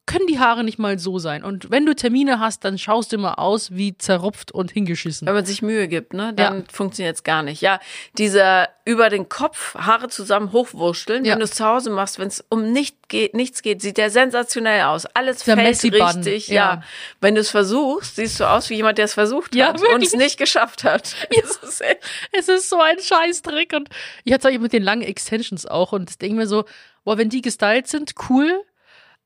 [0.05, 1.43] können die Haare nicht mal so sein?
[1.43, 5.25] Und wenn du Termine hast, dann schaust du immer aus wie zerrupft und hingeschissen.
[5.25, 7.61] Wenn man sich Mühe gibt, ne, dann funktioniert's gar nicht.
[7.61, 7.79] Ja,
[8.17, 11.31] dieser über den Kopf Haare zusammen hochwurschteln, Ja.
[11.33, 14.09] wenn du es zu Hause machst, wenn es um nicht geht, nichts geht, sieht der
[14.09, 15.05] sensationell aus.
[15.05, 16.47] Alles Der fällt richtig.
[16.49, 16.53] ja.
[16.53, 16.83] Ja.
[17.21, 20.03] Wenn du es versuchst, siehst du aus wie jemand, der es versucht Ja, hat und
[20.03, 21.15] es nicht geschafft hat.
[21.41, 22.01] Das ist echt-
[22.33, 23.73] Es ist so ein Scheißdreck.
[23.73, 23.89] Und
[24.25, 25.93] ich hatte es mit den langen Extensions auch.
[25.93, 26.65] Und ich denke mir so,
[27.05, 28.61] boah, wenn die gestylt sind, cool.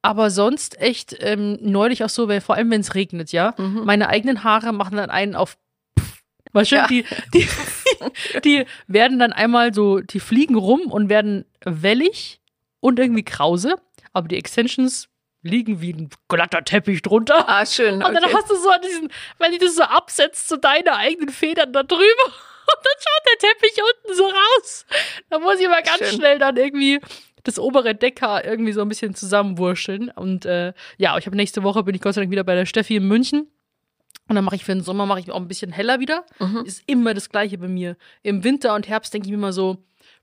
[0.07, 3.53] Aber sonst echt ähm, neulich auch so, weil vor allem wenn es regnet, ja.
[3.57, 5.57] Meine eigenen Haare machen dann einen auf.
[6.53, 6.87] Weißt du, Ja.
[6.87, 7.03] die,
[7.33, 7.45] die,
[8.45, 12.39] die werden dann einmal so, die fliegen rum und werden wellig
[12.79, 13.75] und irgendwie krause.
[14.13, 15.09] Aber die Extensions
[15.41, 17.47] liegen wie ein glatter Teppich drunter.
[17.49, 17.95] Ah, schön.
[17.95, 18.33] Und dann Okay.
[18.33, 21.83] hast du so an diesen, weil die das so absetzt, so deine eigenen Federn da
[21.83, 21.99] drüber.
[22.69, 24.85] Und dann schaut der Teppich unten so raus.
[25.29, 26.17] Da muss ich mal ganz Schön.
[26.19, 26.99] schnell dann irgendwie
[27.47, 30.09] das obere Deckhaar irgendwie so ein bisschen zusammenwurscheln.
[30.09, 32.65] Und äh, ja, ich habe nächste Woche bin ich Gott sei Dank wieder bei der
[32.65, 33.47] Steffi in München.
[34.27, 36.25] Und dann mache ich für den Sommer mache ich auch ein bisschen heller wieder.
[36.39, 36.63] Mhm.
[36.65, 37.95] Ist immer das Gleiche bei mir.
[38.23, 39.77] Im Winter und Herbst denke ich mir immer so,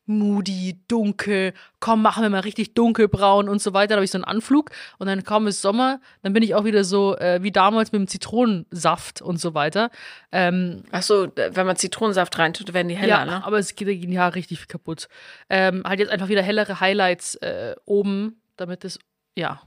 [0.06, 3.90] moody, dunkel, komm, machen wir mal richtig dunkelbraun und so weiter.
[3.90, 6.64] Da habe ich so einen Anflug und dann kaum ist Sommer, dann bin ich auch
[6.64, 9.90] wieder so äh, wie damals mit dem Zitronensaft und so weiter.
[10.32, 13.44] Ähm, Ach so, wenn man Zitronensaft reintut, werden die heller, ja, ne?
[13.44, 15.08] aber es geht gegen die Haare richtig viel kaputt.
[15.48, 18.98] Ähm, halt jetzt einfach wieder hellere Highlights äh, oben, damit es,
[19.36, 19.62] ja,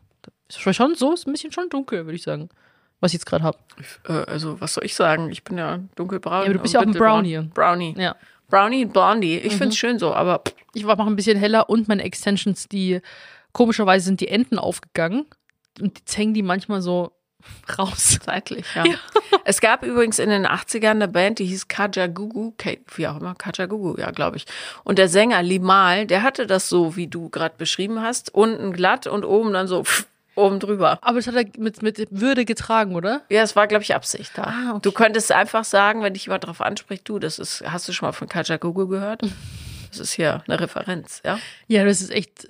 [0.50, 2.50] ist schon so, ist ein bisschen schon dunkel, würde ich sagen,
[3.00, 3.58] was ich jetzt gerade habe.
[4.08, 5.30] Äh, also, was soll ich sagen?
[5.30, 6.40] Ich bin ja dunkelbraun.
[6.40, 6.94] Ja, aber du bist ja auch ein.
[6.94, 7.40] Brownie.
[7.54, 7.96] Brownie.
[7.98, 8.16] Ja.
[8.50, 9.38] Brownie und Blondie.
[9.38, 13.02] Ich find's schön so, aber pff, Ich mache ein bisschen heller und meine Extensions, die
[13.52, 15.26] komischerweise sind die Enden aufgegangen
[15.82, 17.12] und jetzt hängen die manchmal so
[17.78, 18.20] raus.
[18.26, 18.84] seitlich, ja.
[19.46, 22.54] Es gab übrigens in den 80ern eine Band, die hieß Kajagugu,
[22.96, 24.46] wie auch immer, Kajagugu, ja, glaube ich.
[24.84, 29.08] Und der Sänger Limal, der hatte das so, wie du gerade beschrieben hast, unten glatt
[29.08, 30.06] und oben dann so pff,
[30.38, 31.00] oben drüber.
[31.02, 33.22] Aber das hat er mit, mit Würde getragen, oder?
[33.30, 34.44] Ja, es war, glaube ich, Absicht da.
[34.44, 34.80] Ah, okay.
[34.84, 38.08] Du könntest einfach sagen, wenn dich jemand darauf anspricht, du, das ist, hast du schon
[38.08, 39.22] mal von Kajagugu gehört?
[39.90, 41.40] Das ist hier eine Referenz, ja.
[41.68, 42.46] Ja, das ist echt.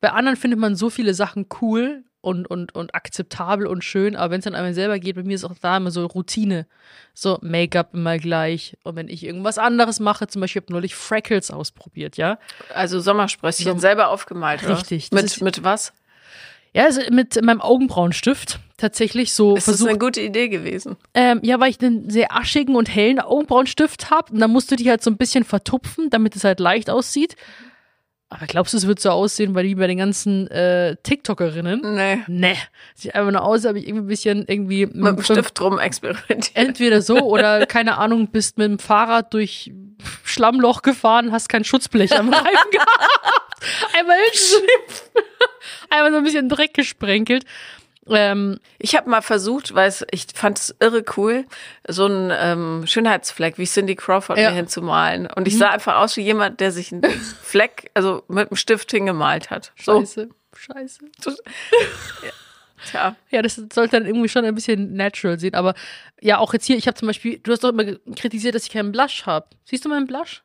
[0.00, 4.32] Bei anderen findet man so viele Sachen cool und, und, und akzeptabel und schön, aber
[4.32, 6.66] wenn es dann einmal selber geht, bei mir ist auch da immer so Routine.
[7.14, 8.76] So Make-up immer gleich.
[8.82, 12.38] Und wenn ich irgendwas anderes mache, zum Beispiel, ich habe neulich Freckles ausprobiert, ja.
[12.74, 14.68] Also Sommersprösschen So- selber aufgemalt?
[14.68, 15.92] Richtig, Mit, mit was?
[16.76, 19.88] Ja, also mit meinem Augenbrauenstift tatsächlich so Ist das versucht.
[19.88, 20.96] eine gute Idee gewesen?
[21.14, 24.30] Ähm, ja, weil ich einen sehr aschigen und hellen Augenbrauenstift habe.
[24.34, 27.34] Und dann musst du die halt so ein bisschen vertupfen, damit es halt leicht aussieht.
[28.28, 31.80] Aber glaubst du, es wird so aussehen, weil die bei den ganzen äh, TikTokerinnen?
[31.94, 32.18] Nee.
[32.26, 32.56] Nee.
[32.94, 35.78] Sieht einfach nur aus, als ob ich irgendwie ein bisschen irgendwie Mit dem Stift drum
[35.78, 36.44] experimentieren.
[36.52, 39.72] Entweder so oder keine Ahnung, bist mit dem Fahrrad durch
[40.24, 43.64] Schlammloch gefahren, hast kein Schutzblech am Reifen gehabt.
[43.96, 44.66] Einmal hinten,
[45.90, 47.44] einmal so ein bisschen Dreck gesprenkelt.
[48.08, 51.44] Ähm, Ich habe mal versucht, weil ich fand es irre cool,
[51.88, 54.50] so einen ähm, Schönheitsfleck wie Cindy Crawford Ja.
[54.50, 55.26] mir hinzumalen.
[55.26, 57.02] Und ich sah einfach aus wie jemand, der sich einen
[57.42, 59.72] Fleck, also mit einem Stift hingemalt hat.
[59.82, 61.00] So, scheiße, scheiße.
[62.90, 63.16] Tja.
[63.30, 65.54] Ja, das sollte dann irgendwie schon ein bisschen natural sehen.
[65.54, 65.74] Aber
[66.20, 67.84] ja, auch jetzt hier, ich habe zum Beispiel, du hast doch immer
[68.16, 69.46] kritisiert, dass ich keinen Blush habe.
[69.64, 70.42] Siehst du meinen Blush?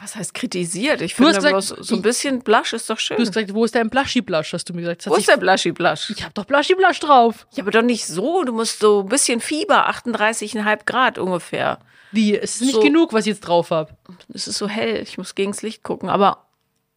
[0.00, 1.00] Was heißt kritisiert?
[1.00, 3.16] Ich Du finde gesagt, bloß so ein bisschen Blush ist doch schön.
[3.16, 5.06] Du hast gesagt, wo ist dein Blushy-Blush, hast du mir gesagt.
[5.06, 6.10] Wo ist der Blushy Blush?
[6.10, 7.46] ich habe doch Blushy-Blush drauf.
[7.54, 8.44] Ja, aber doch nicht so.
[8.44, 11.78] Du musst so ein bisschen Fieber, 38,5 Grad ungefähr.
[12.12, 12.36] Wie?
[12.36, 12.80] Es ist nicht So.
[12.80, 13.96] genug, was ich jetzt drauf habe.
[14.32, 15.02] Es ist so hell.
[15.02, 16.47] Ich muss gegens Licht gucken, aber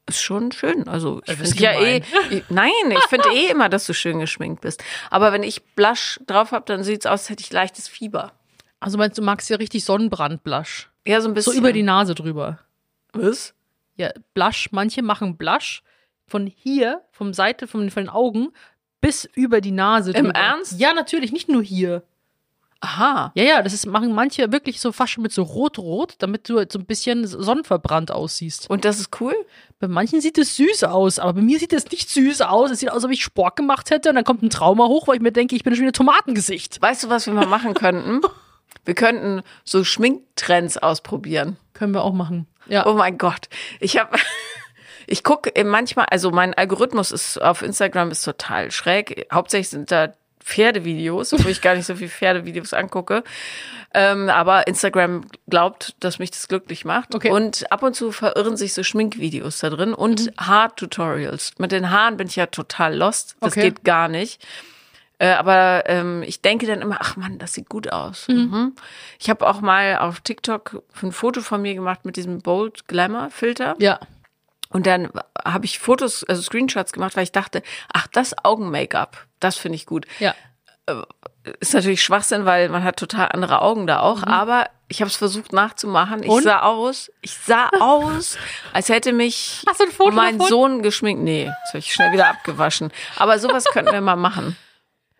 [0.08, 0.88] ist schon schön.
[0.88, 4.20] Also ich ist finde ja eh, ich, nein, ich finde eh immer, dass du schön
[4.20, 4.84] geschminkt bist.
[5.10, 8.34] Aber wenn ich Blush drauf habe, dann sieht's aus, als hätte ich leichtes Fieber.
[8.80, 10.90] Also meinst du, magst ja richtig Sonnenbrand-Blush?
[11.08, 11.58] Ja, so ein So bisschen.
[11.58, 12.60] über die Nase drüber.
[13.14, 13.54] Was?
[13.96, 15.84] Ja, Blush, manche machen Blush
[16.28, 18.50] von hier, vom Seite, von, von den Augen
[19.02, 20.40] bis über die Nase Im drüber.
[20.40, 20.80] Ernst?
[20.80, 22.04] Ja, natürlich, nicht nur hier.
[22.82, 23.32] Aha.
[23.36, 26.56] Ja, ja, das ist, machen manche wirklich so fast schon mit so rot-rot, damit du
[26.68, 28.70] so ein bisschen sonnenverbrannt aussiehst.
[28.72, 29.36] Und das ist cool?
[29.80, 32.72] Bei manchen sieht es süß aus, aber bei mir sieht es nicht süß aus.
[32.72, 35.08] Es sieht aus, als ob ich Sport gemacht hätte und dann kommt ein Trauma hoch,
[35.08, 36.82] weil ich mir denke, ich bin schon wieder Tomatengesicht.
[36.82, 38.22] Weißt du, was wir mal machen könnten?
[38.84, 41.58] Wir könnten so Schminktrends ausprobieren.
[41.74, 42.48] Können wir auch machen.
[42.68, 42.88] Ja.
[42.88, 43.48] Oh mein Gott.
[43.80, 44.18] Ich habe
[45.08, 49.28] ich gucke manchmal, also mein Algorithmus ist auf Instagram ist total schräg.
[49.32, 50.14] Hauptsächlich sind da
[50.44, 53.24] Pferdevideos, obwohl ich gar nicht so viel Pferdevideos angucke.
[53.94, 57.14] Ähm, aber Instagram glaubt, dass mich das glücklich macht.
[57.14, 57.30] Okay.
[57.32, 61.54] Und ab und zu verirren sich so Schminkvideos da drin und Haartutorials.
[61.58, 63.36] Mit den Haaren bin ich ja total lost.
[63.42, 63.62] Das Okay.
[63.64, 64.46] geht gar nicht.
[65.20, 68.28] Äh, aber ähm, ich denke dann immer, ach Mann, das sieht gut aus.
[68.28, 68.74] Mhm.
[69.20, 73.30] Ich habe auch mal auf TikTok ein Foto von mir gemacht mit diesem Bold Glamour
[73.30, 73.76] Filter.
[73.78, 74.00] Ja.
[74.72, 75.10] Und dann
[75.46, 77.62] habe ich Fotos, also Screenshots gemacht, weil ich dachte,
[77.94, 80.06] ach, das Augen-Make-up, das finde ich gut.
[80.20, 80.34] Ja.
[81.60, 84.24] Ist natürlich Schwachsinn, weil man hat total andere Augen da auch.
[84.24, 86.22] Aber ich habe es versucht nachzumachen.
[86.22, 86.34] Ich Mhm.
[86.36, 86.44] Und?
[86.44, 88.38] sah aus, ich sah aus,
[88.74, 89.64] als hätte mich
[90.12, 90.50] mein davon?
[90.50, 91.24] Sohn geschminkt.
[91.24, 92.92] Nee, das habe ich schnell wieder abgewaschen.
[93.18, 94.56] Aber sowas könnten wir mal machen.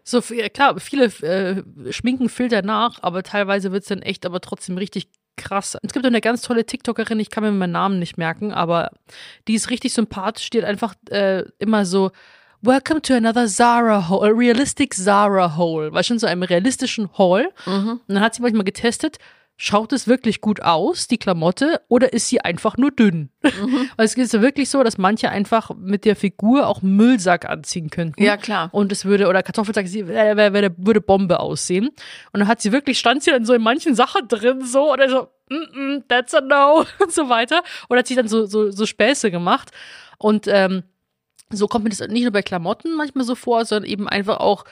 [0.04, 4.78] So, ja, klar, viele äh, schminken Filter nach, aber teilweise wird's dann echt aber trotzdem
[4.78, 5.78] richtig krass.
[5.82, 8.92] Es gibt eine ganz tolle TikTokerin, ich kann mir meinen Namen nicht merken, aber
[9.48, 12.12] die ist richtig sympathisch, die hat einfach äh, immer so
[12.64, 17.50] Welcome to another Zara Hole, a realistic Zara Hole, weil schon so einem realistischen Haul.
[17.94, 19.18] Und dann hat sie manchmal getestet,
[19.64, 23.30] schaut es wirklich gut aus, die Klamotte, oder ist sie einfach nur dünn?
[23.96, 27.92] Weil es ist ja wirklich so, dass manche einfach mit der Figur auch Müllsack anziehen
[27.92, 28.24] könnten.
[28.24, 28.70] Ja, klar.
[28.72, 31.90] Und es würde, oder Kartoffelsack, sie äh, wär- würde Bombe aussehen.
[32.34, 35.08] Und dann hat sie wirklich, stand sie dann so in manchen Sachen drin, so, oder
[35.08, 37.62] so, mm -mm, that's a no, und so weiter.
[37.88, 39.70] Oder hat sich dann so, so, so Späße gemacht.
[40.18, 40.82] Und ähm,
[41.52, 44.66] so kommt mir das nicht nur bei Klamotten manchmal so vor, sondern eben einfach auch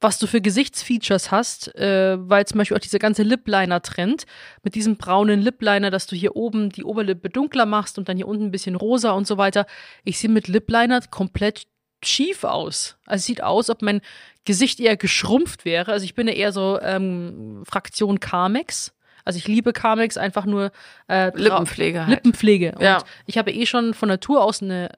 [0.00, 4.24] was du für Gesichtsfeatures hast, äh, weil zum Beispiel auch dieser ganze Lip-Liner-Trend
[4.62, 8.26] mit diesem braunen Lip-Liner, dass du hier oben die Oberlippe dunkler machst und dann hier
[8.28, 9.66] unten ein bisschen rosa und so weiter.
[10.04, 11.66] Ich sehe mit Lip-Liner komplett
[12.02, 12.96] schief aus.
[13.04, 14.00] Also es sieht aus, ob mein
[14.46, 15.92] Gesicht eher geschrumpft wäre.
[15.92, 18.94] Also ich bin ja eher so ähm, Fraktion Carmex.
[19.26, 20.72] Also ich liebe Carmex einfach nur
[21.08, 22.08] äh, Lippenpflege halt.
[22.10, 22.72] Lippenpflege.
[22.76, 23.02] Und Ja.
[23.26, 24.88] ich habe eh schon von Natur aus eine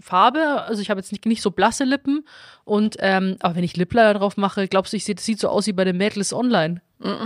[0.00, 2.26] Farbe, also ich habe jetzt nicht, nicht so blasse Lippen
[2.64, 5.48] und ähm, aber wenn ich Lippliner drauf mache, glaubst du, ich sehe, das sieht so
[5.48, 6.80] aus wie bei den Mädels online?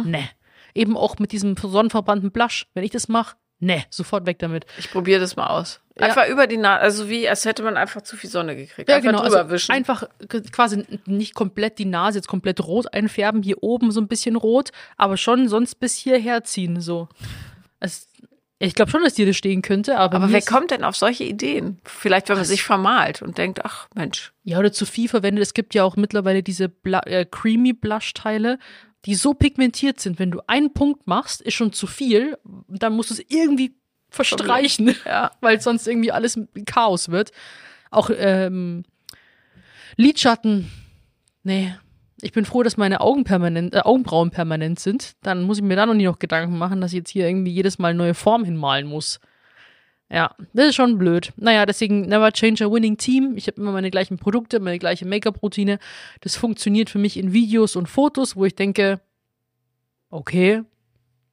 [0.04, 0.28] Ne.
[0.74, 2.66] Eben auch mit diesem sonnenverbrannten Blush.
[2.74, 4.66] Wenn ich das mache, ne, sofort weg damit.
[4.78, 5.80] Ich probiere das mal aus.
[5.98, 6.06] Ja.
[6.06, 8.88] Einfach über die Nase, also wie, als hätte man einfach zu viel Sonne gekriegt.
[8.88, 9.22] Ja, einfach genau.
[9.22, 9.72] drüber Also wischen.
[9.72, 10.04] einfach
[10.52, 14.72] quasi nicht komplett die Nase jetzt komplett rot einfärben, hier oben so ein bisschen rot,
[14.98, 17.08] aber schon sonst bis hierher ziehen, so.
[17.80, 18.08] Es,
[18.59, 21.24] ich glaube schon, dass dir das stehen könnte, aber, Aber wer kommt denn auf solche
[21.24, 21.78] Ideen?
[21.84, 25.42] Vielleicht, wenn man sich vermalt und denkt, ach Mensch, Ja, oder zu viel verwendet.
[25.42, 28.59] Es gibt ja auch mittlerweile diese Bla äh, Creamy Blush-Teile,
[29.04, 30.18] die so pigmentiert sind.
[30.18, 32.38] Wenn du einen Punkt machst, ist schon zu viel.
[32.68, 33.76] Dann musst du es irgendwie
[34.09, 35.32] verstreichen, Ja.
[35.40, 37.32] weil sonst irgendwie alles Chaos wird.
[37.90, 38.84] Auch ähm,
[39.96, 40.70] Lidschatten.
[41.42, 41.74] Nee.
[42.22, 45.16] Ich bin froh, dass meine Augen permanent, äh, Augenbrauen permanent sind.
[45.22, 47.52] Dann muss ich mir da noch nie noch Gedanken machen, dass ich jetzt hier irgendwie
[47.52, 49.20] jedes Mal neue Form hinmalen muss.
[50.08, 51.32] Ja, das ist schon blöd.
[51.36, 53.36] Naja, deswegen never change a winning team.
[53.36, 55.78] Ich habe immer meine gleichen Produkte, meine gleiche Make-up-Routine.
[56.20, 59.00] Das funktioniert für mich in Videos und Fotos, wo ich denke,
[60.10, 60.62] okay,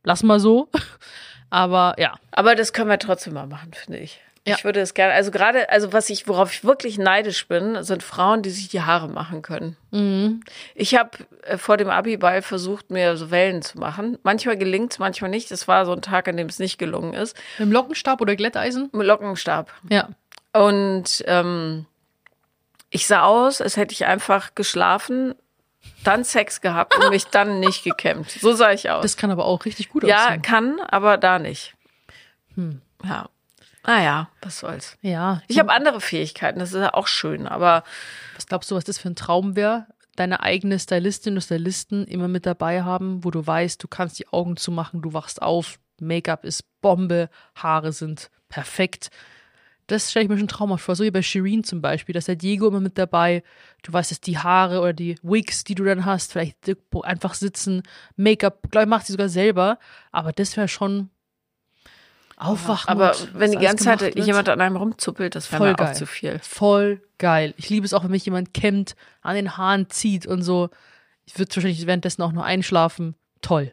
[0.04, 0.70] lass mal so.
[1.52, 4.20] Aber ja, Aber das können wir trotzdem mal machen, finde ich.
[4.46, 4.56] Ja.
[4.58, 8.04] Ich würde es gerne, also gerade, also was ich, worauf ich wirklich neidisch bin, sind
[8.04, 9.78] Frauen, die sich die Haare machen können.
[9.92, 10.42] Mhm.
[10.76, 11.12] Ich habe
[11.44, 14.18] äh, vor dem Abiball versucht, mir so Wellen zu machen.
[14.24, 15.50] Manchmal gelingt es, manchmal nicht.
[15.50, 17.38] Das war so ein Tag, an dem es nicht gelungen ist.
[17.58, 18.90] mit dem Lockenstab oder Glätteisen?
[18.92, 19.72] Mit Lockenstab.
[19.90, 20.10] Ja.
[20.52, 21.86] Und ähm,
[22.90, 25.36] ich sah aus, als hätte ich einfach geschlafen,
[26.04, 28.30] dann Sex gehabt und mich dann nicht gekämmt.
[28.30, 29.04] So sah ich aus.
[29.04, 30.42] Das kann aber auch richtig gut ja, aussehen.
[30.42, 31.76] kann, aber da nicht.
[32.56, 32.82] Hm.
[33.04, 33.30] Ja.
[33.86, 34.98] Naja, was soll's.
[35.02, 35.42] Ja.
[35.48, 37.84] Ich habe andere Fähigkeiten, das ist ja auch schön, aber
[38.36, 39.88] Was glaubst du, was das für ein Traum wäre?
[40.16, 44.28] Deine eigene Stylistin oder Stylisten immer mit dabei haben, wo du weißt, du kannst die
[44.28, 49.10] Augen zumachen, du wachst auf, Make-up ist Bombe, Haare sind perfekt.
[49.88, 50.96] Das stelle ich mir schon traumhaft vor.
[50.96, 53.44] So wie bei Shireen zum Beispiel, dass der Diego immer mit dabei,
[53.82, 56.58] du weißt, dass die Haare oder die Wigs, die du dann hast, vielleicht
[57.04, 57.84] einfach sitzen,
[58.16, 59.80] Make-up, glaube ich, macht sie sogar selber,
[60.12, 61.10] aber das wäre schon
[62.38, 62.90] aufwachen.
[62.90, 64.18] aber und wenn die ganze Zeit wird.
[64.26, 66.40] jemand an einem rumzuppelt, das wäre auch zu viel.
[66.40, 67.54] Voll geil.
[67.58, 70.70] Ich liebe es auch, wenn mich jemand kämmt, an den Haaren zieht und so.
[71.26, 73.16] Ich würde wahrscheinlich währenddessen auch nur einschlafen.
[73.42, 73.72] Toll.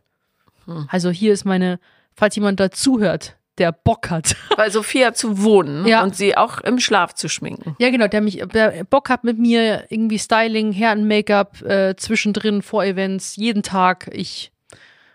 [0.66, 0.86] Hm.
[0.90, 1.80] Also hier ist meine,
[2.14, 4.36] falls jemand da zuhört, der Bock hat.
[4.56, 6.02] Bei Sophia zu wohnen Ja.
[6.02, 7.76] und sie auch im Schlaf zu schminken.
[7.78, 12.62] ja, genau, der mich, der Bock hat mit mir irgendwie Styling, Herren Make-up, äh, zwischendrin,
[12.62, 14.08] vor Events, jeden Tag.
[14.12, 14.52] Ich.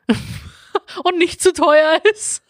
[1.04, 2.44] und nicht zu teuer ist.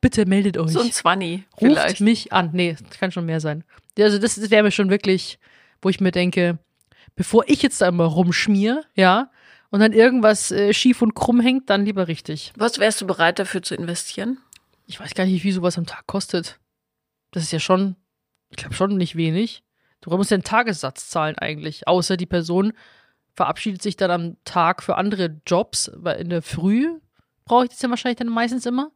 [0.00, 0.72] Bitte meldet euch.
[0.72, 2.00] So ein Zwanni Ruft vielleicht.
[2.00, 2.50] mich an.
[2.52, 3.64] Nee, das kann schon mehr sein.
[3.98, 5.38] Also das wäre mir schon wirklich,
[5.82, 6.58] wo ich mir denke,
[7.14, 9.30] bevor ich jetzt da immer rumschmier, ja,
[9.70, 12.52] und dann irgendwas äh, schief und krumm hängt, dann lieber richtig.
[12.56, 14.38] Was wärst du bereit dafür zu investieren?
[14.86, 16.60] Ich weiß gar nicht, wie sowas am Tag kostet.
[17.32, 17.96] Das ist ja schon,
[18.50, 19.64] ich glaube schon nicht wenig.
[20.00, 22.72] Du musst ja einen Tagessatz zahlen eigentlich, außer die Person
[23.34, 26.88] verabschiedet sich dann am Tag für andere Jobs, weil in der Früh
[27.44, 28.92] brauche ich das ja wahrscheinlich dann meistens immer.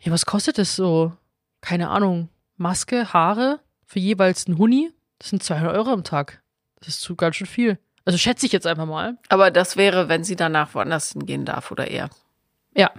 [0.00, 1.12] Ja, was kostet das so?
[1.60, 2.28] Keine Ahnung.
[2.56, 4.92] Maske, Haare für jeweils einen Huni?
[5.18, 6.42] Das sind 200 Euro am Tag.
[6.80, 7.78] Das ist zu ganz schön viel.
[8.04, 9.18] Also schätze ich jetzt einfach mal.
[9.28, 12.08] Aber das wäre, wenn sie danach woanders hingehen darf oder eher.
[12.76, 12.90] Ja,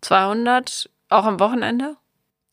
[0.00, 1.96] 200, auch am Wochenende?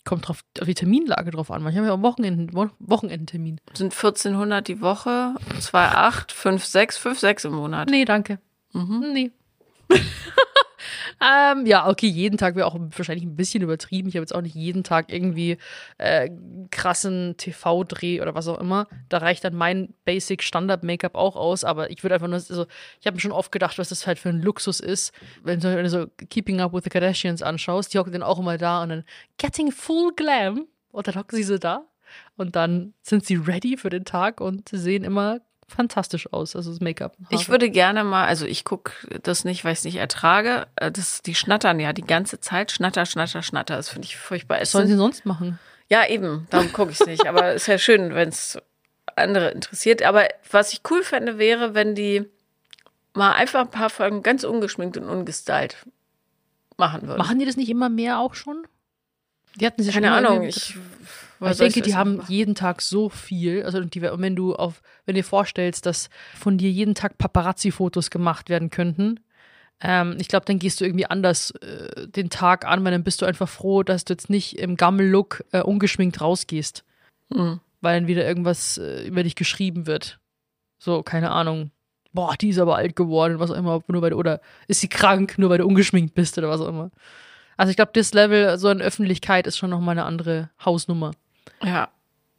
[0.06, 1.64] kommt drauf, auf die Terminlage drauf an.
[1.64, 3.62] Manchmal haben wir auch Wochenenden, Wo- Wochenendtermin.
[3.74, 7.90] Sind 1400 die Woche, 2,8, 5,6, 5,6 im Monat.
[7.90, 8.40] Nee, danke.
[8.74, 9.12] Mhm.
[9.14, 9.32] Nee.
[11.22, 14.10] ähm, ja, okay, jeden Tag wäre auch wahrscheinlich ein bisschen übertrieben.
[14.10, 15.58] Ich habe jetzt auch nicht jeden Tag irgendwie
[15.98, 16.30] äh,
[16.72, 18.88] krassen TV-Dreh oder was auch immer.
[19.10, 22.66] Da reicht dann mein Basic Standard-Make-up auch aus, aber ich würde einfach nur, also
[23.00, 25.76] ich habe mir schon oft gedacht, was das halt für ein Luxus ist, wenn du,
[25.76, 28.84] wenn du so Keeping Up with the Kardashians anschaust, die hocken dann auch immer da
[28.84, 29.04] und dann
[29.38, 31.86] Getting Full Glam und dann hocken sie so da
[32.38, 35.40] und dann sind sie ready für den Tag und sehen immer
[35.74, 37.16] fantastisch aus, also das Make-up.
[37.30, 38.94] Ich würde gerne mal, also ich gucke
[39.24, 40.68] das nicht, weil ich es nicht ertrage.
[40.76, 42.72] Äh, Das, die schnattern ja die ganze Zeit.
[42.72, 43.76] Schnatter, schnatter, schnatter.
[43.76, 44.58] Das finde ich furchtbar.
[44.58, 45.60] Es Was sollen sie sonst machen?
[45.90, 47.28] ja, eben, darum gucke ich es nicht.
[47.28, 48.58] Aber ist ja schön, wenn es
[49.16, 50.02] andere interessiert.
[50.02, 52.26] Aber was ich cool fände, wäre, wenn die
[53.14, 55.78] mal einfach ein paar Folgen ganz ungeschminkt und ungestylt
[56.78, 57.20] machen würden.
[57.20, 58.66] Machen die das nicht immer mehr auch schon?
[59.60, 60.76] Die hatten sie Keine schon Ahnung, ich
[61.52, 62.32] Ich denke, die haben machen?
[62.32, 66.58] jeden Tag so viel, also die, und wenn du auf, wenn dir vorstellst, dass von
[66.58, 69.20] dir jeden Tag Paparazzi-Fotos gemacht werden könnten,
[69.82, 73.22] ähm, ich glaube, dann gehst du irgendwie anders äh, den Tag an, weil dann bist
[73.22, 76.84] du einfach froh, dass du jetzt nicht im Gammel-Look äh, ungeschminkt rausgehst,
[77.30, 77.60] Mhm.
[77.82, 80.20] weil dann wieder irgendwas äh, über dich geschrieben wird.
[80.80, 81.72] So, keine Ahnung.
[82.14, 84.88] Boah, die ist aber alt geworden, was auch immer, nur weil du, oder ist sie
[84.88, 86.92] krank, nur weil du ungeschminkt bist oder was auch immer.
[87.58, 91.12] Also ich glaube, das Level so in Öffentlichkeit ist schon nochmal eine andere Hausnummer.
[91.62, 91.90] Ja,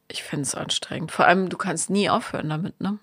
[0.07, 1.11] ich finde es anstrengend.
[1.11, 2.99] Vor allem, du kannst nie aufhören damit, ne?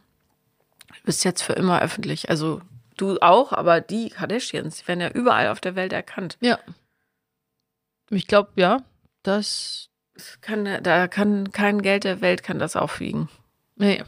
[0.88, 2.30] Du bist jetzt für immer öffentlich.
[2.30, 2.60] Also
[2.96, 6.36] du auch, aber die Kardashians, die werden ja überall auf der Welt erkannt.
[6.40, 6.58] Ja.
[8.10, 8.82] Ich glaube, ja,
[9.22, 9.88] das.
[10.42, 13.30] Kann, da kann kein Geld der Welt kann das aufwiegen.
[13.76, 14.04] Nee.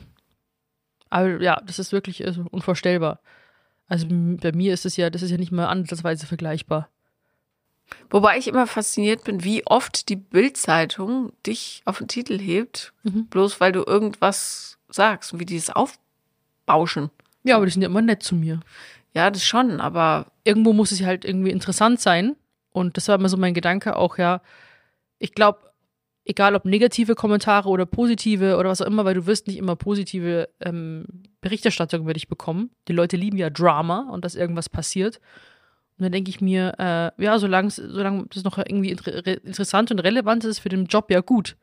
[1.08, 3.20] Aber ja, das ist wirklich also, unvorstellbar.
[3.86, 6.90] Also bei mir ist es ja, das ist ja nicht mal ansatzweise vergleichbar.
[8.10, 13.26] Wobei ich immer fasziniert bin, wie oft die Bildzeitung dich auf den Titel hebt, Mhm.
[13.26, 17.10] bloß weil du irgendwas sagst und wie die es aufbauschen.
[17.42, 18.60] Ja, aber die sind ja immer nett zu mir.
[19.14, 22.36] Ja, das schon, aber Irgendwo muss es halt irgendwie interessant sein.
[22.70, 24.42] Und das war immer so mein Gedanke auch, ja.
[25.18, 25.60] Ich glaube,
[26.26, 29.74] egal ob negative Kommentare oder positive oder was auch immer, weil du wirst nicht immer
[29.74, 31.06] positive ähm,
[31.40, 32.70] Berichterstattung über dich bekommen.
[32.88, 35.18] Die Leute lieben ja Drama und dass irgendwas passiert.
[35.98, 39.90] Und dann denke ich mir, äh, ja, solange solange das noch irgendwie inter re- interessant
[39.90, 41.56] und relevant ist für den Job, ja gut.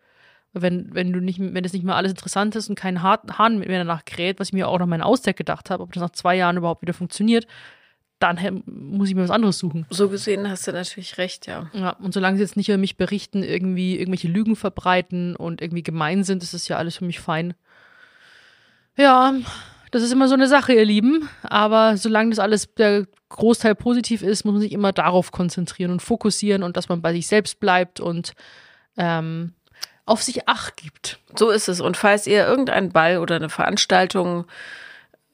[0.54, 3.80] Wenn, wenn du nicht, wenn das nicht mehr alles interessant ist und kein Hahn mehr
[3.80, 6.36] danach kräht, was ich mir auch nach meinem Austeck gedacht habe, ob das nach zwei
[6.36, 7.48] Jahren überhaupt wieder funktioniert,
[8.20, 9.86] dann muss ich mir was anderes suchen.
[9.90, 11.70] so gesehen hast du natürlich recht, ja.
[11.74, 15.84] Ja, und solange sie jetzt nicht über mich berichten, irgendwie irgendwelche Lügen verbreiten und irgendwie
[15.84, 17.54] gemein sind, ist das ja alles für mich fein.
[18.98, 19.34] Ja,
[19.92, 21.30] das ist immer so eine Sache, ihr Lieben.
[21.44, 26.02] Aber solange das alles der Großteil positiv ist, muss man sich immer darauf konzentrieren und
[26.02, 28.34] fokussieren und dass man bei sich selbst bleibt und
[28.98, 29.54] ähm,
[30.06, 31.20] auf sich Acht gibt.
[31.36, 31.82] So ist es.
[31.82, 34.46] Und falls ihr irgendeinen Ball oder eine Veranstaltung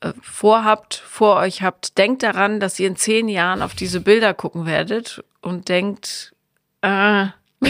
[0.02, 4.34] äh, vorhabt, vor euch habt, denkt daran, dass ihr in zehn Jahren auf diese Bilder
[4.34, 6.36] gucken werdet und denkt,
[6.82, 7.28] äh,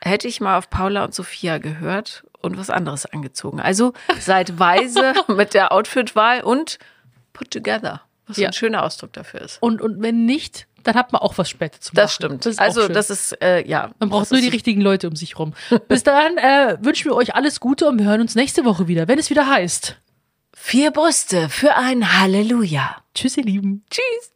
[0.00, 3.60] hätte ich mal auf Paula und Sophia gehört und was anderes angezogen.
[3.60, 6.78] Also seid weise mit der Outfitwahl und
[7.32, 8.48] put together, was Ja.
[8.48, 9.58] ein schöner Ausdruck dafür ist.
[9.62, 11.96] Und, und wenn nicht, dann hat man auch was später zu machen.
[11.96, 12.46] Das stimmt.
[12.46, 13.90] auch also das ist, äh, ja.
[13.98, 15.52] Man braucht das nur die richtigen Leute um sich rum.
[15.88, 19.08] Bis dahin äh, wünschen wir euch alles Gute und wir hören uns nächste Woche wieder,
[19.08, 19.96] wenn es wieder heißt.
[20.54, 22.96] Vier Brüste für ein Halleluja.
[23.14, 23.84] Tschüss, ihr Lieben.
[23.90, 24.35] Tschüss.